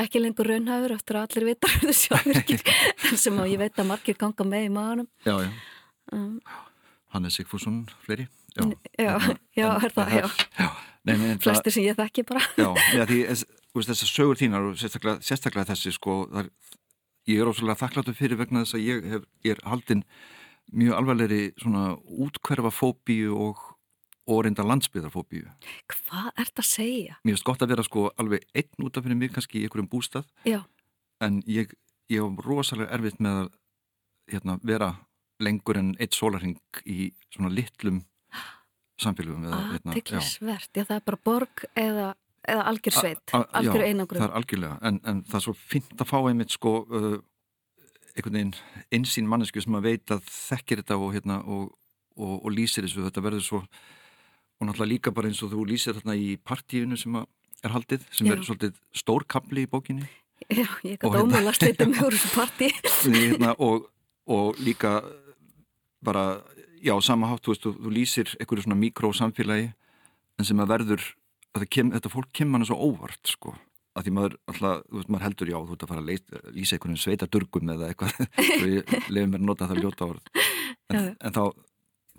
[0.00, 4.68] ekki lengur raunhæfur eftir að allir vitavörður sjálfur sem ég veit að margir ganga með
[4.68, 5.52] í maðunum Já, já.
[6.12, 6.40] Um,
[7.14, 8.26] Hannes Sigfússon, fleiri?
[8.54, 8.66] Já,
[8.98, 10.26] já, hérna, já, er það, já,
[10.58, 10.68] já.
[11.04, 12.40] Nei, nei, Flestir sem ég þekki bara.
[12.56, 13.18] Já, já því
[13.84, 16.48] þessar sögur þínar og sérstaklega, sérstaklega þessi sko, þar,
[17.30, 20.04] ég er óslulega þakkláttu fyrir vegna þess að ég, hef, er haldinn
[20.72, 21.84] mjög alvarlegri svona
[22.24, 23.62] útkverfafóbíu og,
[24.30, 25.48] og reynda landsbyðarfóbíu.
[25.92, 27.18] Hvað ert að segja?
[27.22, 29.90] Mér finnst gott að vera sko alveg einn út af fyrir mig kannski í einhverjum
[29.92, 30.62] bústað Já.
[31.24, 31.74] en ég,
[32.12, 33.52] ég hef rosalega erfitt með að
[34.32, 34.94] hérna, vera
[35.42, 38.04] lengur en eitt sólarhing í svona litlum
[39.00, 39.48] samfélagum.
[39.50, 42.12] Aðtiklisvert, já það er bara borg eða
[42.48, 44.20] eða algjör sveit, algjör einangrun.
[44.20, 47.16] það er algjörlega, en, en það er svo fint að fá einmitt sko uh,
[48.14, 48.54] einhvern veginn
[48.94, 51.70] einsýn mannesku sem að veit að þekkir þetta og, hérna, og,
[52.16, 53.06] og, og lýsir þessu.
[53.08, 57.16] Þetta verður svo og náttúrulega líka bara eins og þú lýsir þarna í partíinu sem
[57.18, 60.06] er haldið sem er svolítið stór kapli í bókinni.
[60.50, 62.70] Já, ég gæti ómjöla slita mjög úr þessu parti
[63.16, 63.88] hérna, og,
[64.28, 64.98] og líka
[66.04, 66.42] bara,
[66.84, 69.70] já, samahátt þú veist, þú, þú lýsir einhverju svona mikrósamfélagi
[70.38, 71.06] en sem að verður
[71.70, 73.54] kem, þetta fólk kemur hann svo óvart sko,
[73.94, 76.42] að því maður alltaf, þú veist, maður heldur já, þú ert að fara að leysa,
[76.56, 78.18] lýsa einhvern sveita durgum eða eitthvað,
[78.74, 80.44] ég lefði mér að nota það ljóta orð.
[80.90, 81.42] En, en þá,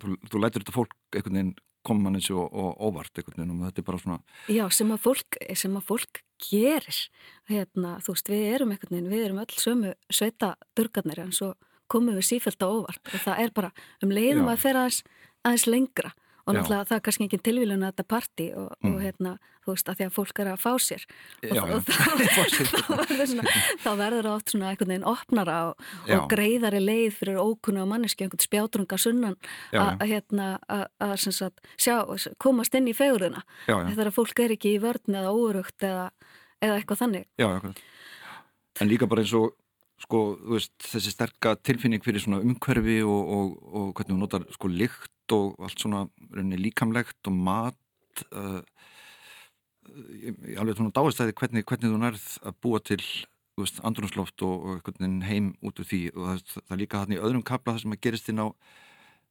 [0.02, 1.54] þú, þú lætur þetta fólk einhvern veginn
[1.86, 4.18] koma hann eins og, og óvart einhvern veginn og þetta er bara svona
[4.50, 6.98] Já, sem að fólk, sem að fólk gerir.
[7.50, 11.52] Hérna, þú veist, við erum einhvern veginn, við erum öll sömu sveita durgarnir en svo
[11.92, 13.02] komum við sífælt á óvart.
[13.12, 13.72] Og það er bara
[14.02, 14.52] um leiðum Já.
[14.56, 15.02] að fer aðeins,
[15.46, 16.12] aðeins lengra
[16.46, 16.88] og náttúrulega Já.
[16.88, 18.92] það er kannski ekki tilvílun að þetta parti og, mm.
[18.92, 19.32] og hérna,
[19.64, 21.06] þú veist, að því að fólk er að fá sér.
[21.42, 21.80] Og, Já, og
[22.36, 23.42] þá,
[23.82, 27.90] þá verður það oft svona einhvern veginn opnara og, og greiðari leið fyrir ókunna og
[27.90, 29.36] manneski, einhvern spjátrunga sunnan
[29.74, 31.98] að hérna, að sjá,
[32.42, 32.94] komast inn í
[34.06, 36.08] er að fólk er ekki í vörðn eða óurugt eða,
[36.62, 37.30] eða eitthvað þannig.
[37.42, 37.50] Já,
[38.76, 39.56] en líka bara eins og
[40.02, 40.22] sko,
[40.52, 45.10] veist, þessi sterka tilfinning fyrir svona umhverfi og, og, og hvernig hún notar sko lykt
[45.32, 48.60] og allt svona líkamlegt og mat uh,
[49.94, 53.00] ég, ég alveg svona dáistæði hvernig, hvernig þú nærð að búa til
[53.56, 57.44] andrunsloft og, og heim út úr því og það, það er líka hann í öðrum
[57.46, 58.46] kapla það sem að gerist inn á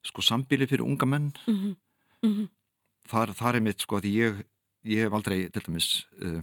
[0.05, 1.75] sko sambíli fyrir unga menn mm -hmm.
[2.23, 2.47] Mm -hmm.
[3.09, 4.45] þar, þar er mitt sko að ég,
[4.83, 6.41] ég hef aldrei til dæmis uh,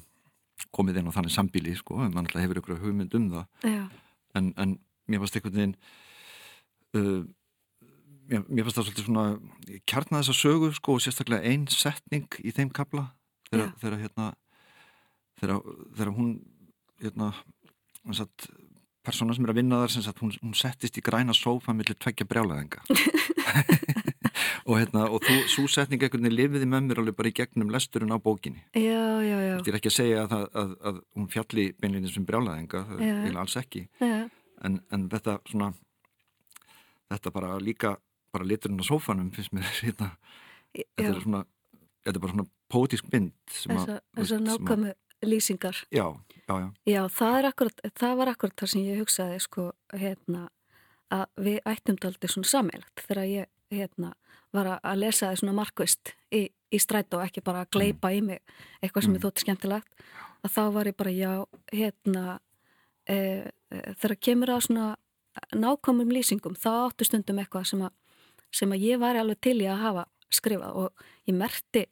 [0.71, 3.47] komið inn á þannig sambíli sko, en mann hefur ykkur hugmynd um það
[4.35, 4.79] en, en
[5.09, 5.77] mér fannst einhvern veginn
[6.95, 7.25] uh,
[8.33, 9.27] mér, mér fannst það svolítið svona
[9.89, 13.11] kjarnar þessa sögu sko og sérstaklega einn setning í þeim kabla
[13.51, 14.29] þegar, þegar hérna
[15.41, 16.31] þegar, þegar hún
[17.03, 17.33] hérna
[18.17, 18.47] satt,
[19.03, 22.29] persóna sem er að vinna þar sagt, hún, hún settist í græna sófa millir tveggja
[22.31, 22.83] brjálæðinga.
[24.63, 28.15] Og hérna og þú, svo setning veginn lifiði með mér alveg bara í gegnum lesturinn
[28.15, 28.63] á bókinni.
[28.79, 29.55] Já, já, já.
[29.59, 33.41] Þetta er ekki að segja að, að, að hún fjalli beinleginni sem brjálæðinga, það er
[33.43, 33.83] alls ekki.
[33.99, 35.73] En, en þetta svona
[37.11, 37.97] þetta bara líka
[38.33, 40.13] bara liturinn á sófanum finnst mér hérna,
[40.73, 41.45] þetta er svona
[42.03, 46.07] þetta er bara svona pótisk mynd þess að nákvæmu lýsingar já,
[46.49, 50.49] já, já já, það akkurat, það var akkurat það sem ég hugsaði sko, hérna
[51.13, 54.15] að við ættum aldrei svona sammeilagt þegar ég hérna,
[54.53, 58.17] var að lesa það svona markvist í, í stræt og ekki bara að gleipa mm.
[58.17, 58.43] í mig
[58.81, 59.19] eitthvað sem mm.
[59.19, 60.05] ég þótti skemmtilegt
[60.43, 61.33] að þá var ég bara já,
[61.73, 62.25] hérna
[63.07, 64.89] e, e, þegar kemur að svona
[65.57, 67.95] nákvæmum lýsingum þá áttu stundum eitthvað sem að,
[68.55, 71.87] sem að ég var alveg til í að hafa skrifað og ég merti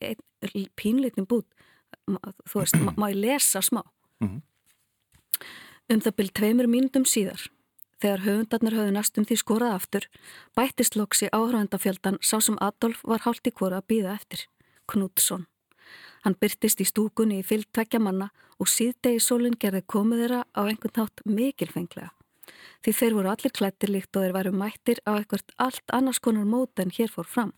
[0.78, 1.48] pínleitin bút
[2.48, 3.82] þú veist, má ég lesa smá
[4.22, 4.38] mm.
[5.94, 7.48] um það byrj tveimur mínundum síðar
[8.00, 10.04] Þegar höfundarnir höfðu næstum því skorað aftur,
[10.56, 14.46] bættist loksi áhrifandafjöldan sá sem Adolf var hálft í kvora að býða eftir,
[14.88, 15.44] Knútsson.
[16.24, 20.60] Hann byrtist í stúkunni í fyllt tvekja manna og síðdegi sólinn gerði komið þeirra á
[20.64, 22.08] einhvern nátt mikilfenglega.
[22.84, 26.48] Því þeir voru allir klættir líkt og þeir væru mættir á eitthvað allt annars konar
[26.48, 27.52] mót en hér fór fram.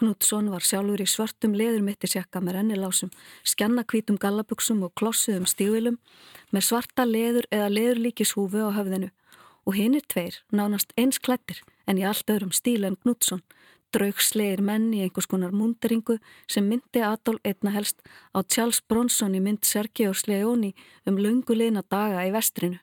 [0.00, 3.10] Knútsson var sjálfur í svörtum leðurmittisjakka með rennilásum,
[3.44, 5.98] skjannakvítum gallabugsum og klossuðum stívilum
[6.50, 9.10] með svarta leður eða leðurlíkishúfu á höfðinu
[9.68, 13.42] og hinn er tveir, nánast eins klættir en í allt öðrum stíl en Knútsson,
[13.92, 16.16] draugslegir menn í einhvers konar múnderingu
[16.50, 18.00] sem myndi Adolf einna helst
[18.32, 20.72] á Charles Bronson í mynd Sergei Sleoni
[21.06, 22.80] um lungulegna daga í vestrinu.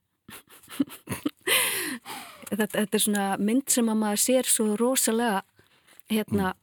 [2.50, 5.44] Þetta, þetta er svona mynd sem að maður sér svo rosalega
[6.10, 6.54] hérna,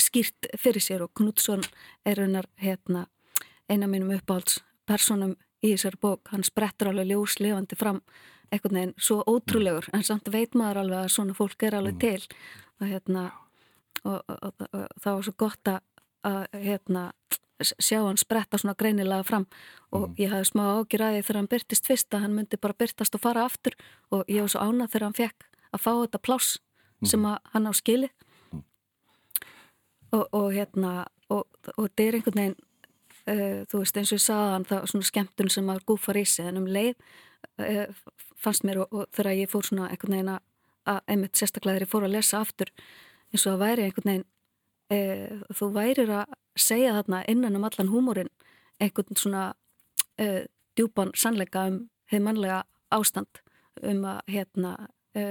[0.00, 1.62] skýrt fyrir sér og Knútsson
[2.06, 3.06] er hennar hérna,
[3.70, 8.00] eina mínum uppáhaldspersonum í þessar bók, hann sprettur alveg ljóslefandi fram
[8.50, 12.00] eitthvað neginn svo ótrúlegur en samt veit maður alveg að svona fólk er alveg mm.
[12.00, 12.22] til
[12.80, 13.24] og hérna
[14.04, 17.04] og, og, og, og það var svo gott að hérna
[17.60, 19.46] sjá hann spretta svona greinilega fram
[19.90, 20.16] og mm.
[20.22, 23.44] ég hafði smá ágjur þegar hann byrtist fyrst að hann myndi bara byrtast og fara
[23.44, 23.76] aftur
[24.10, 27.10] og ég var svo ánað þegar hann fekk að fá þetta pláss mm.
[27.12, 28.10] sem hann á skili
[28.52, 28.64] mm.
[30.12, 30.92] og hérna
[31.30, 32.58] og þetta er einhvern veginn
[33.30, 36.24] uh, þú veist eins og ég sagði hann það svona skemmtun sem að gúfar í
[36.28, 36.94] sig en um leið
[37.62, 37.86] uh,
[38.40, 41.92] fannst mér og, og þegar ég fór svona einhvern veginn að einmitt sérstaklega þegar ég
[41.92, 42.72] fór að lesa aftur
[43.30, 44.28] eins og að væri einhvern veginn
[44.90, 44.98] e,
[45.54, 48.32] þú værir að segja þarna innan um allan húmórin
[48.80, 49.44] einhvern svona
[50.18, 50.46] e,
[50.78, 51.80] djúpan sannleika um
[52.10, 52.60] hefð mannlega
[52.90, 53.42] ástand
[53.86, 54.74] um að hérna
[55.14, 55.22] e,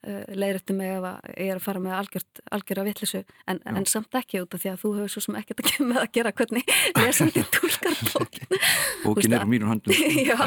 [0.00, 3.86] e leiðrættu mig ef ég er að fara með algjört, algjör að vittlisu en, en
[3.88, 6.12] samt ekki út af því að þú hefur svo sem ekkert að kemja með að
[6.16, 8.60] gera hvernig lesandi tólkar bókin
[9.04, 9.94] Bókin er mínur handum
[10.30, 10.38] Já,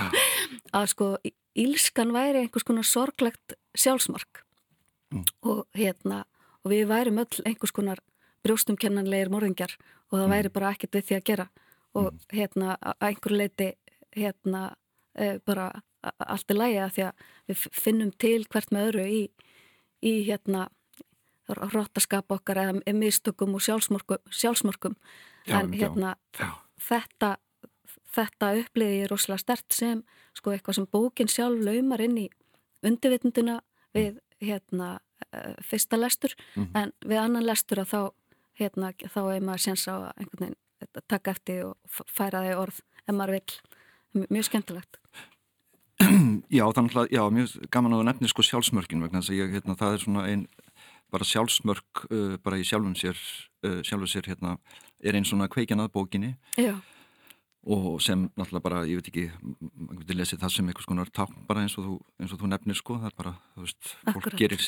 [0.73, 1.13] að sko
[1.53, 4.41] ílskan væri einhvers konar sorglegt sjálfsmark.
[5.13, 5.25] Mm.
[5.45, 6.23] og hérna
[6.63, 7.99] og við værim öll einhvers konar
[8.43, 9.75] brjóstumkennanleir morðingjar
[10.11, 10.35] og það mm.
[10.35, 11.47] væri bara ekkert við því að gera
[11.93, 12.21] og mm.
[12.33, 13.69] hérna að einhver leiti
[14.13, 14.63] hérna
[15.15, 15.71] e, bara
[16.03, 19.21] allt er lægi að því að við finnum til hvert með öru í,
[20.03, 20.67] í hérna
[21.47, 24.95] róttaskap okkar eða mistökum og sjálfsmörkum, sjálfsmörkum.
[25.47, 26.51] Já, en hérna já, já.
[26.87, 27.31] þetta
[28.13, 30.03] þetta uppliði ég rosalega stert sem
[30.37, 32.27] sko eitthvað sem bókin sjálf laumar inn í
[32.85, 33.59] undirvitundina
[33.95, 36.77] við hérna uh, fyrsta lestur mm -hmm.
[36.79, 38.01] en við annan lestur að þá
[38.59, 40.57] hérna þá er maður séns á veginn
[41.07, 44.99] taka eftir og færa þig orð ef maður vil, mjög skemmtilegt.
[46.51, 49.77] Já, þannig að, já, mjög gaman að nefni sko sjálfsmörkin vegna þess að ég, hérna,
[49.79, 50.47] það er svona einn
[51.13, 53.19] bara sjálfsmörk uh, bara í sjálfum sér,
[53.63, 54.57] uh, sjálfum sér, hérna,
[55.03, 56.33] er einn svona kveikjan að bókinni.
[56.59, 56.75] Já
[57.63, 61.45] og sem náttúrulega bara, ég veit ekki maður getur lesið það sem einhvers konar tákn
[61.47, 64.17] bara eins og þú, eins og þú nefnir sko það er bara, þú veist, Akkurat.
[64.25, 64.63] fólk gerir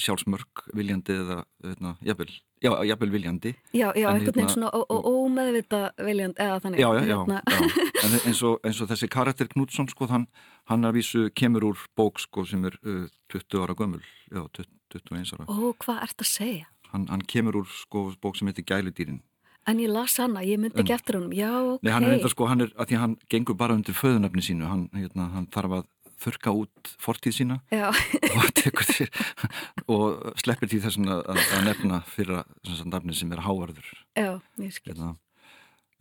[0.00, 2.32] sjálfsmörk viljandi eða veitna, jafnvel,
[2.64, 7.04] já, jafnvel viljandi Já, já, einhvern veginn hérna, svona ómeðvita viljandi, eða þannig Já, já,
[7.06, 7.40] já, hérna.
[7.46, 8.04] já.
[8.08, 10.26] en eins og, eins og þessi karakter Knútsson sko, hann,
[10.70, 14.70] hann að vísu kemur úr bók sko sem er uh, 20 ára gömul já, 20,
[14.98, 16.66] 21 ára Ó, hvað ert að segja?
[16.90, 19.22] Hann, hann kemur úr sko bók sem heitir Gæludýrin
[19.70, 21.84] En ég las hana, ég myndi ekki eftir honum, já, ok.
[21.86, 24.66] Nei, hann er eitthvað sko, hann er, að því hann gengur bara undir föðunöfni sínu,
[24.66, 25.88] hann, hérna, hann þarf að
[26.20, 29.08] þurka út fortíð sína og, þér,
[29.94, 33.88] og sleppir því þessum að, að nefna fyrir að nefni sem er háarður.
[34.18, 34.92] Já, ég skil.
[34.92, 35.14] Hérna,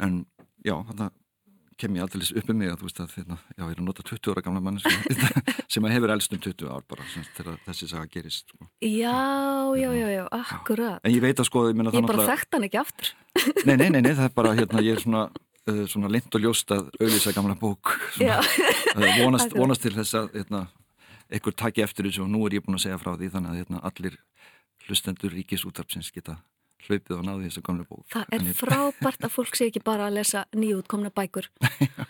[0.04, 0.22] en
[0.66, 1.12] já, þetta
[1.80, 3.86] kem ég alltaf upp um mig að þú veist að hérna, já, ég er að
[3.88, 4.80] nota 20 ára gamla mann
[5.74, 7.06] sem að hefur elst um 20 ár bara
[7.38, 8.68] til að þessi saga gerist sko.
[8.84, 9.20] Já,
[9.80, 11.00] já, já, já, akkurat.
[11.04, 13.14] En ég veit að sko Ég, ég bara þekkt hann ekki aftur.
[13.68, 16.44] Nei, nei, nei, nei það er bara, hérna, ég er svona uh, svona lind og
[16.44, 20.66] ljóst að auðvisa gamla bók svona, uh, vonast, vonast til þess að hérna,
[21.30, 23.62] einhver taki eftir þessu og nú er ég búin að segja frá því þannig að
[23.62, 24.18] hérna, allir
[24.88, 26.40] hlustendur ríkisútarpsins geta
[26.88, 30.20] hlaupið og náði þessu gamla bók Það er frábært að fólk sé ekki bara að
[30.20, 31.50] lesa nýjútkomna bækur
[31.84, 32.08] já,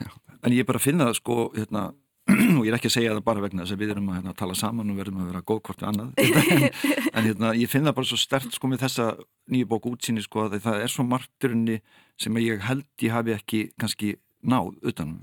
[0.00, 0.10] já.
[0.44, 1.84] En ég er bara að finna það sko hérna,
[2.58, 4.34] og ég er ekki að segja það bara vegna þess að við erum að hérna,
[4.40, 6.66] tala saman og verðum að vera góð hvort annað en,
[7.16, 9.08] en hérna, ég finna það bara svo stert sko með þessa
[9.54, 11.80] nýju bók útsýni sko að það er svo margturinni
[12.20, 15.22] sem ég held ég hafi ekki kannski náð utanum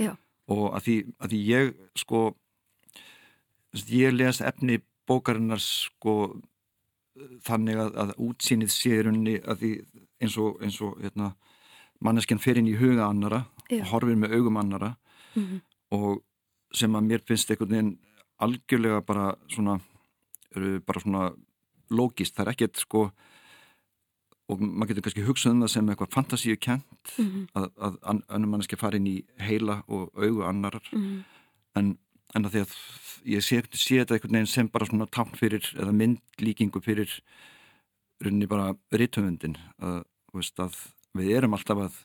[0.00, 0.14] já.
[0.48, 2.22] og að því, að því ég sko
[3.92, 6.16] ég les efni bókarinnar sko
[7.44, 9.72] þannig að, að útsýnið sé runni að því
[10.22, 11.32] eins og, eins og hérna,
[12.02, 13.82] manneskjan fer inn í huga annara Já.
[13.82, 14.94] og horfir með augum annara
[15.34, 15.60] mm -hmm.
[15.90, 16.22] og
[16.72, 17.98] sem að mér finnst einhvern veginn
[18.38, 19.80] algjörlega bara svona,
[20.86, 21.32] bara svona
[21.90, 23.10] lógist, það er ekkert sko
[24.48, 27.46] og maður getur kannski hugsað um það sem eitthvað fantasíu kent mm -hmm.
[27.54, 31.22] að, að önnum manneskja fari inn í heila og augu annarar mm -hmm.
[31.74, 31.98] en
[32.36, 32.76] en að því að
[33.32, 37.12] ég sé, sé þetta einhvern veginn sem bara svona tákn fyrir eða myndlíkingu fyrir
[38.22, 40.02] rauninni bara rittöfundin að,
[40.62, 40.78] að
[41.18, 41.98] við erum alltaf að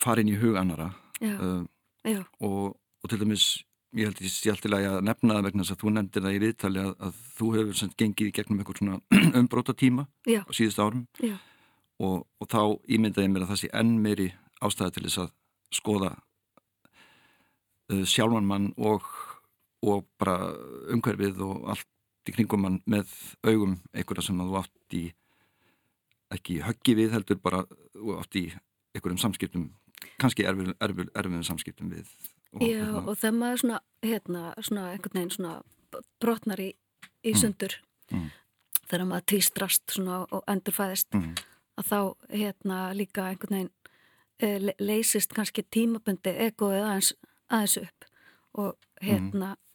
[0.00, 1.64] fara inn í hug annara já, uh,
[2.06, 2.22] já.
[2.40, 3.48] Og, og til dæmis
[3.96, 6.82] ég held ég alltaf að nefna það vegna þess að þú nefndir það í viðtali
[6.84, 9.00] að, að þú hefur sem, gengið í gegnum einhver svona
[9.40, 10.40] umbróta tíma já.
[10.46, 11.06] á síðust árum
[12.00, 14.30] og, og þá ímyndaði mér að það sé enn meiri
[14.62, 15.32] ástæði til þess að
[15.74, 16.14] skoða
[18.08, 19.06] sjálfan mann og,
[19.86, 20.52] og bara
[20.92, 21.88] umhverfið og allt
[22.28, 23.10] í kringum mann með
[23.46, 25.04] augum einhverja sem þú átt í
[26.30, 27.64] ekki höggi við heldur bara
[28.20, 28.46] átt í
[28.94, 29.70] einhverjum samskiptum
[30.20, 32.10] kannski erfið, erfið, erfiðum samskiptum við
[32.54, 35.54] og, Já og, og þegar maður svona hérna svona einhvern veginn svona
[36.22, 36.70] brotnar í,
[37.24, 37.40] í mm.
[37.40, 37.76] sundur
[38.12, 38.28] mm.
[38.90, 41.34] Þegar maður týstrast svona og endurfæðist mm.
[41.78, 42.00] að þá
[42.34, 43.70] hérna líka einhvern veginn
[44.42, 47.12] e, leysist kannski tímabundi egoið aðeins
[47.50, 48.08] aðeins upp
[48.60, 49.66] og hérna mm.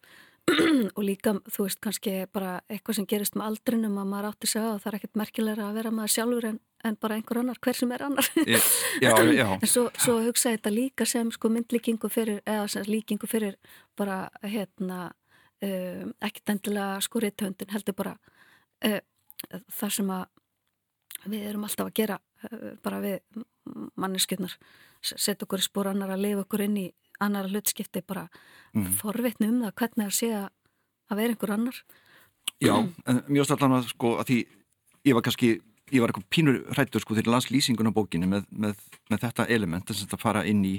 [0.97, 4.65] og líka þú veist kannski bara eitthvað sem gerist með aldrinum að maður átti á
[4.67, 7.79] og það er ekkert merkilega að vera maður sjálfur en, en bara einhver annar, hver
[7.79, 8.69] sem er annar yeah,
[9.01, 9.11] já,
[9.41, 9.47] já.
[9.57, 13.57] en svo, svo hugsa þetta líka sem sko myndlíkingu fyrir eða sem líkingu fyrir
[13.97, 15.09] bara hérna
[15.65, 18.15] um, ekkert endilega sko réttöndin heldur bara
[18.85, 19.01] uh,
[19.79, 20.27] þar sem að
[21.25, 23.43] við erum alltaf að gera uh, bara við
[23.97, 24.53] manneskjöldnar
[25.01, 26.87] setja okkur í spór annar að lifa okkur inn í
[27.23, 28.27] annara hlutskipti bara
[28.73, 28.89] mm.
[28.99, 31.79] forvitni um það hvernig það sé að vera einhver annar.
[32.63, 32.75] Já,
[33.09, 34.39] en mjög stallan að sko að því
[35.05, 35.53] ég var kannski,
[35.93, 39.87] ég var eitthvað pínur hrættur sko til landslýsingun á bókinu með, með, með þetta element,
[39.89, 40.75] þess að fara inn í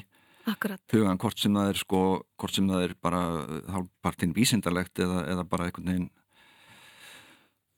[0.46, 0.82] Akkurat.
[0.92, 2.02] hugan hvort sem það er sko,
[2.38, 3.22] hvort sem það er bara
[3.74, 6.08] hálfpartinn vísindarlegt eða, eða bara einhvern veginn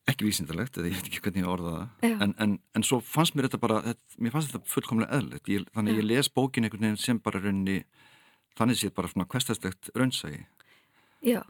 [0.08, 2.12] ekki vísindarlegt, eða ég veit ekki hvernig ég orða það.
[2.24, 5.92] En, en, en svo fannst mér þetta bara, þetta, mér fannst þetta fullkomlega eðlert, þannig
[5.94, 7.82] að ég les bókin einhvern veginn sem bara raunni
[8.58, 10.44] þannig séð bara svona kvestastegt raunsægi
[11.26, 11.42] Já.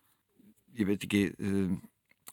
[0.78, 1.78] Ég veit ekki um,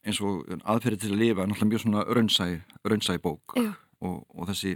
[0.06, 4.52] eins og aðferði til að lifa er náttúrulega mjög svona raunsægi raunsægi bók og, og
[4.52, 4.76] þessi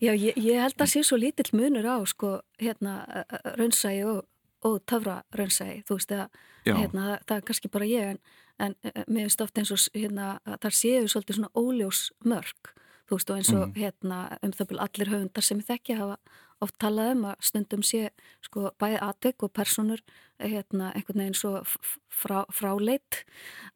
[0.00, 3.24] Já, ég, ég held að sé svo lítill munur á sko, hérna,
[3.58, 4.22] raunsægi og,
[4.64, 8.22] og töfra raunsægi, þú veist, að, hérna, það, það er kannski bara ég, en,
[8.64, 10.30] en mér finnst ofta eins og, hérna,
[10.62, 12.72] það séu svolítið svona óljós mörg,
[13.10, 13.76] þú veist, og eins og, mm.
[13.76, 16.16] hérna, um það byrju allir höfundar sem ég þekki hafa
[16.64, 18.10] oft talað um að stundum sé
[18.44, 20.02] sko bæði atvik og personur
[20.40, 23.22] hérna einhvern veginn svo frá, fráleitt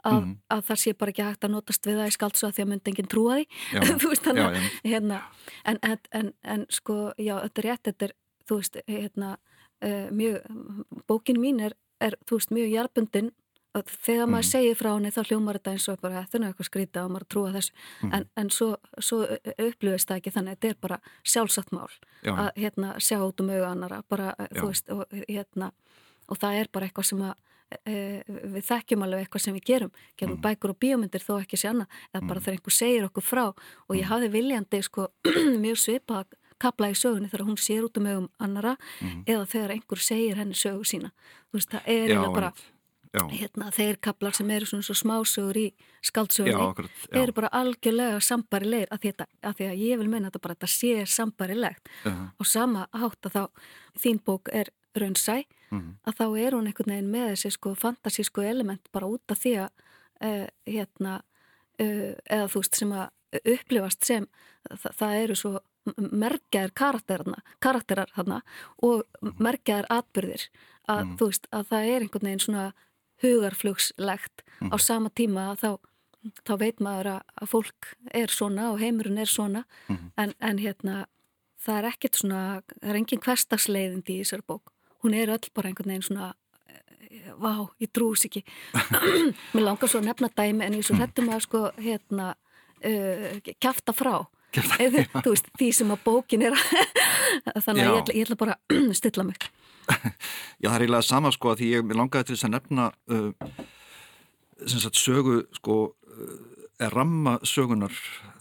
[0.05, 0.35] að, mm.
[0.55, 2.71] að það sé bara ekki hægt að notast við það í skaldsu að því að
[2.73, 3.47] myndi enginn trúa því.
[4.03, 5.23] Þú veist þannig að hérna
[5.65, 9.35] en, en, en, en sko já þetta er rétt þetta er þú veist hérna
[9.85, 12.73] uh, mjög bókin mín er, er þú veist mjög
[13.75, 14.51] hjálpundin þegar maður mm.
[14.51, 17.27] segir frá henni þá hljómar þetta eins og bara þetta er eitthvað skrítið og maður
[17.29, 18.13] trúa þessu mm.
[18.13, 18.69] en, en svo,
[18.99, 19.23] svo
[19.55, 21.91] upplöfist það ekki þannig að þetta er bara sjálfsagt mál
[22.23, 22.35] Já.
[22.35, 25.73] að hérna, sjá út um auða annara bara, veist, og, hérna,
[26.29, 27.35] og það er bara eitthvað sem að
[27.89, 27.97] e,
[28.55, 30.45] við þekkjum alveg eitthvað sem við gerum gerum mm.
[30.47, 32.47] bækur og bíómyndir þó ekki sé annað eða bara mm.
[32.47, 34.11] þegar einhver segir okkur frá og ég mm.
[34.13, 35.11] hafi viljandi sko,
[35.65, 39.25] mjög svipað kapla í sögunni þegar hún sér út um auðum annara mm.
[39.27, 41.11] eða þegar einhver segir henni sögu sína
[41.51, 42.53] þú veist það er Já, bara
[43.15, 45.67] hérna, þeir kaplar sem eru svona svo smásögur í
[46.05, 49.13] skáldsögunni eru bara algjörlega sambari leir af því,
[49.43, 52.31] því að ég vil meina þetta bara að þetta sé sambari legt uh -huh.
[52.39, 53.45] og sama hátt að þá
[54.03, 55.81] þín bók er raunsæ uh mhm.
[55.81, 55.95] -huh.
[56.07, 59.55] að þá er hún einhvern veginn með þessi sko fantasísku element bara út af því
[59.65, 59.71] að
[60.25, 61.23] uh, hérna
[61.79, 63.09] eða þú veist sem að
[63.45, 64.27] upplifast sem
[64.71, 65.61] það, það eru svo
[65.97, 66.73] merkjaðir
[67.61, 68.43] karakterar þarna
[68.83, 69.03] og
[69.39, 70.49] merkjaðir atbyrðir
[70.89, 71.17] að mm.
[71.19, 72.65] þú veist að það er einhvern veginn svona
[73.25, 74.71] hugarflugslegt mm.
[74.71, 74.85] á mhm.
[74.85, 75.71] sama tíma að þá,
[76.45, 79.65] þá veit maður að, fólk er svona og heimurinn er svona.
[79.89, 80.07] Mm.
[80.21, 81.03] en, en hérna
[81.65, 82.45] það er ekkert svona,
[82.77, 84.73] það er engin hverstagsleiðindi í þessari bók,
[85.05, 86.31] hún er öll bara einhvern veginn svona
[86.69, 88.45] eh, vá, ég trús ekki.
[89.55, 92.33] Mér langar svo að nefna dæmi en ég svo hættum að sko hérna
[92.85, 94.17] uh, kæfta frá.
[94.55, 96.57] Eða, veist, því sem að bókin er
[97.65, 99.49] þannig að ég ætla, ég ætla bara að stilla mig
[100.63, 103.55] Já, það er eiginlega sama sko að því ég langaði til þess að nefna uh,
[104.65, 106.37] sem sagt sögu sko uh,
[106.83, 107.95] er ramma sögunar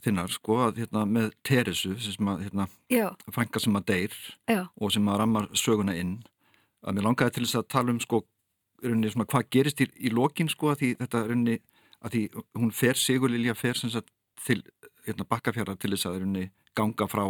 [0.04, 2.68] þinnar sko að hérna með Teresu sem að hérna
[3.32, 4.16] frænka sem að deyr
[4.50, 4.66] Já.
[4.76, 6.18] og sem að ramma söguna inn
[6.84, 8.24] að mér langaði til þess að tala um sko
[8.84, 11.58] runni, svona, hvað gerist í, í lokin sko að því þetta runni,
[12.04, 12.24] að því
[12.60, 14.12] hún fer Sigurlilja fer sem sagt
[14.44, 14.60] til
[15.06, 17.24] hérna bakkafjara til þess að runni, ganga frá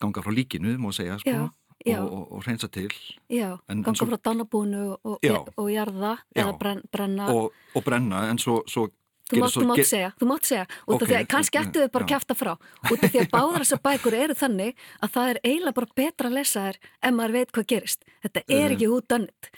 [0.00, 1.34] ganga frá líkinu, má segja sko.
[1.34, 2.90] Já og, og, og reynsa til.
[3.30, 5.18] Já, en, ganga en svo, frá dannabúnu og,
[5.56, 6.56] og jarða eða
[6.92, 7.28] brenna.
[7.74, 8.88] Og brenna en svo, svo
[9.30, 12.10] Þú mátt, þú mátt segja, þú mátt segja okay, því kannski ættu við bara að
[12.10, 12.52] kæfta frá
[12.90, 16.30] út af því að báðar þessar bækur eru þannig að það er eiginlega bara betra
[16.30, 18.06] að lesa þær en maður veit hvað gerist.
[18.20, 18.74] Þetta er uh.
[18.74, 19.50] ekki út dannit.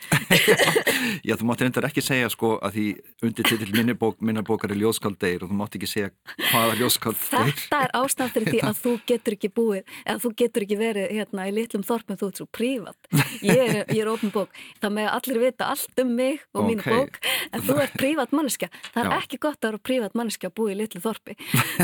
[1.27, 2.87] Já, þú mátt reyndar ekki segja sko að því
[3.27, 6.12] undir til minnabók, minnabókar er ljóskaldegir og þú mátt ekki segja
[6.51, 7.57] hvaða ljóskaldegir.
[7.62, 11.16] Þetta er ástæðan fyrir því að þú getur ekki búið eða þú getur ekki verið
[11.16, 13.11] hérna í litlum þorpum þú ert svo prívat.
[13.43, 14.55] Ég er, ég er ofn bók.
[14.83, 16.68] Það með allir vita allt um mig og okay.
[16.70, 17.18] mínu bók
[17.51, 18.70] en þú ert prívat manneska.
[18.93, 19.18] Það er Já.
[19.18, 21.37] ekki gott gott að vera prívat manneski að búa í litlu þorpi.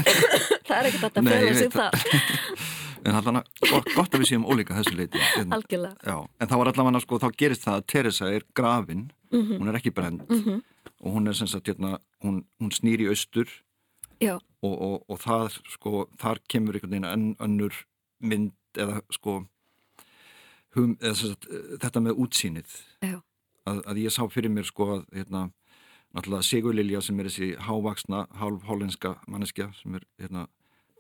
[0.67, 1.95] Það er ekkert að fela sig þar.
[3.07, 6.71] En allavega gott, gott að við séum ólíka þessu leiti en, já, en þá er
[6.73, 9.05] allavega sko, þá gerist það að Teresa er grafin.
[9.31, 9.61] Mm -hmm.
[9.61, 10.63] hún er ekki brend mm -hmm.
[11.05, 13.47] og hún er sem sagt hérna, hún, hún snýr í austur.
[14.63, 17.87] Og, og, og það sko, þar kemur einhvern veginn enn önnur
[18.19, 19.47] mynd eða sko
[20.75, 21.47] hum, eða, sagt,
[21.81, 22.83] þetta með útsýnið.
[23.65, 25.51] Að, að ég sá fyrir mér sko að hérna
[26.17, 30.47] náttúrulega Sigurlilja sem er þessi hávaksna, hálf hállenska manneskja sem er hérna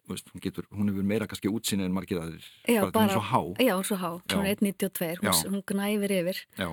[0.08, 3.24] veist, hún, getur, hún hefur meira kannski útsinni en margir já, bara, hún er svo
[3.24, 3.40] há.
[3.60, 6.42] Já, hún er svo há, hún er 1.92 hún, hún gnæfir yfir.
[6.58, 6.68] Já.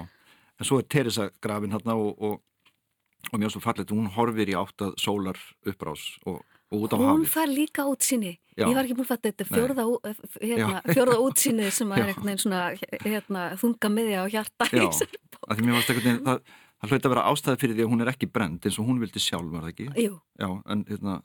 [0.59, 2.41] en svo er Teresa grafin hérna og, og,
[3.31, 6.97] og mjög svo fallet, hún horfir í átt að sólar uppbrás og, og út á
[6.97, 9.88] hafi hún fær líka útsinni ég var ekki búin að fatta þetta fjörða,
[10.39, 12.61] hérna, fjörða útsinni sem er eitthvað svona
[13.03, 16.39] hérna, þunga miðja á hjarta já, að því mér varst eitthvað
[16.86, 19.01] það hlaut að vera ástæði fyrir því að hún er ekki brend eins og hún
[19.01, 19.88] vildi sjálf, var það ekki?
[20.05, 20.19] Jú.
[20.41, 21.19] Já, en hérna...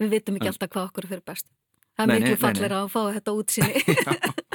[0.00, 1.50] Við vitum ekki en, alltaf hvað okkur fyrir best.
[1.94, 3.82] Það er miklu fallir að fá þetta útsinni.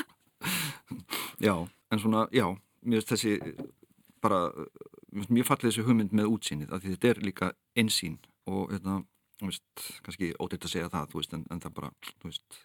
[1.48, 2.46] já, en svona, já,
[2.84, 3.56] mér finnst þessi
[4.24, 4.42] bara,
[5.16, 8.18] mjög fallið þessi hugmynd með útsinnið, af því þetta er líka einsýn
[8.50, 9.00] og, hérna,
[9.40, 12.60] þú veist, kannski óteitt að segja það, þú veist, en, en það bara, þú veist,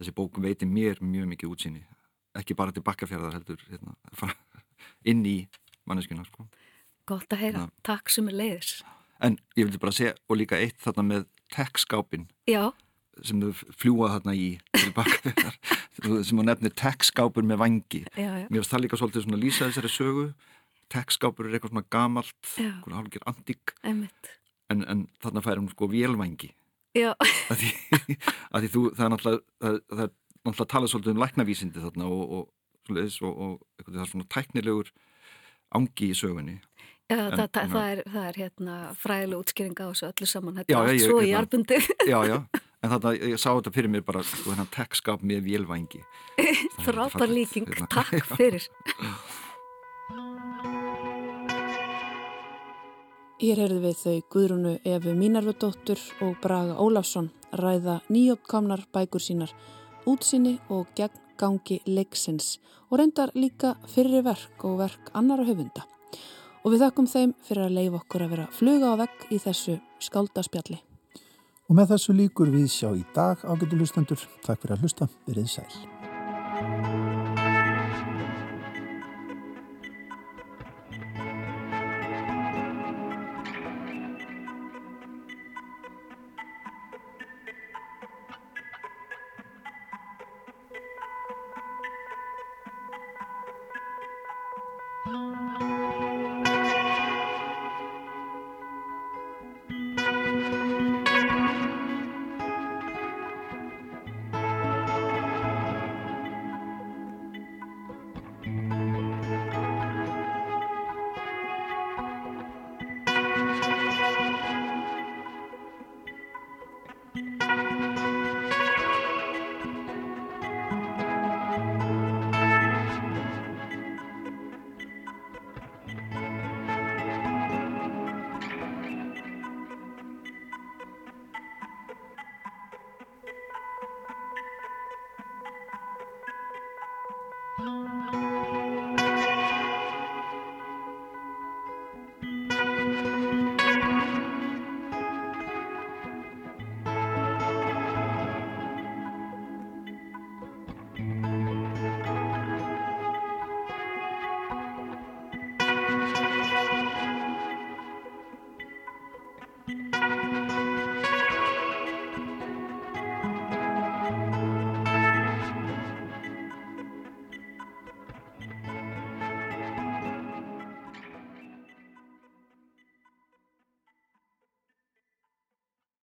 [0.00, 1.84] þessi bók veiti mér mjög mikið útsinni,
[2.38, 3.96] ekki bara til bakkafjörðar heldur, hérna,
[5.10, 5.38] inn í
[5.88, 6.46] manneskuna, sko.
[7.12, 7.72] Gott að heyra, ja.
[7.86, 8.72] takk sem er leiðis.
[9.22, 12.26] En ég vildi bara segja, og líka eitt þarna með tech-skápin
[13.22, 14.48] sem þau fljúa þarna í
[16.24, 18.02] sem þú nefnir tech-skápur með vangi.
[18.16, 18.46] Já, já.
[18.48, 20.24] Mér finnst það líka svolítið svona lýsa þessari sögu.
[20.92, 22.56] Tech-skápur er eitthvað svona gamalt,
[22.88, 26.50] hálfgeir antík, en, en þarna fær hún sko vélvangi
[26.96, 27.12] Já.
[27.48, 27.70] Að því,
[28.52, 31.84] að því þú, það er náttúrulega, það, það er náttúrulega að tala svolítið um læknavísindi
[31.84, 34.90] þarna og, og, og, og er svona tæknilegur
[35.72, 36.58] ángi í sögunni.
[37.12, 40.58] Já, en, það, það, það, er, það er hérna fræðileg útskýring á þessu öllu saman,
[40.60, 41.78] þetta er allt svo í arbundi.
[42.12, 42.36] Já, já,
[42.82, 46.02] en þetta, ég sá þetta fyrir mér bara, sko, þennan tekskap með vélvængi.
[46.86, 48.68] Frábær líking, takk fyrir.
[53.42, 59.50] Hér heyrðu við þau Guðrunu Efu Mínarvudóttur og Braga Ólafsson ræða nýjópkamnar bækur sínar,
[60.06, 65.82] útsinni og gegn gangi leiksins og reyndar líka fyrri verk og verk annara höfunda.
[66.62, 69.78] Og við þakkum þeim fyrir að leifa okkur að vera fluga á vegg í þessu
[70.02, 70.78] skáldaspjalli.
[71.66, 74.28] Og með þessu líkur við sjá í dag ágættu hlustendur.
[74.46, 75.91] Takk fyrir að hlusta, verið sæl.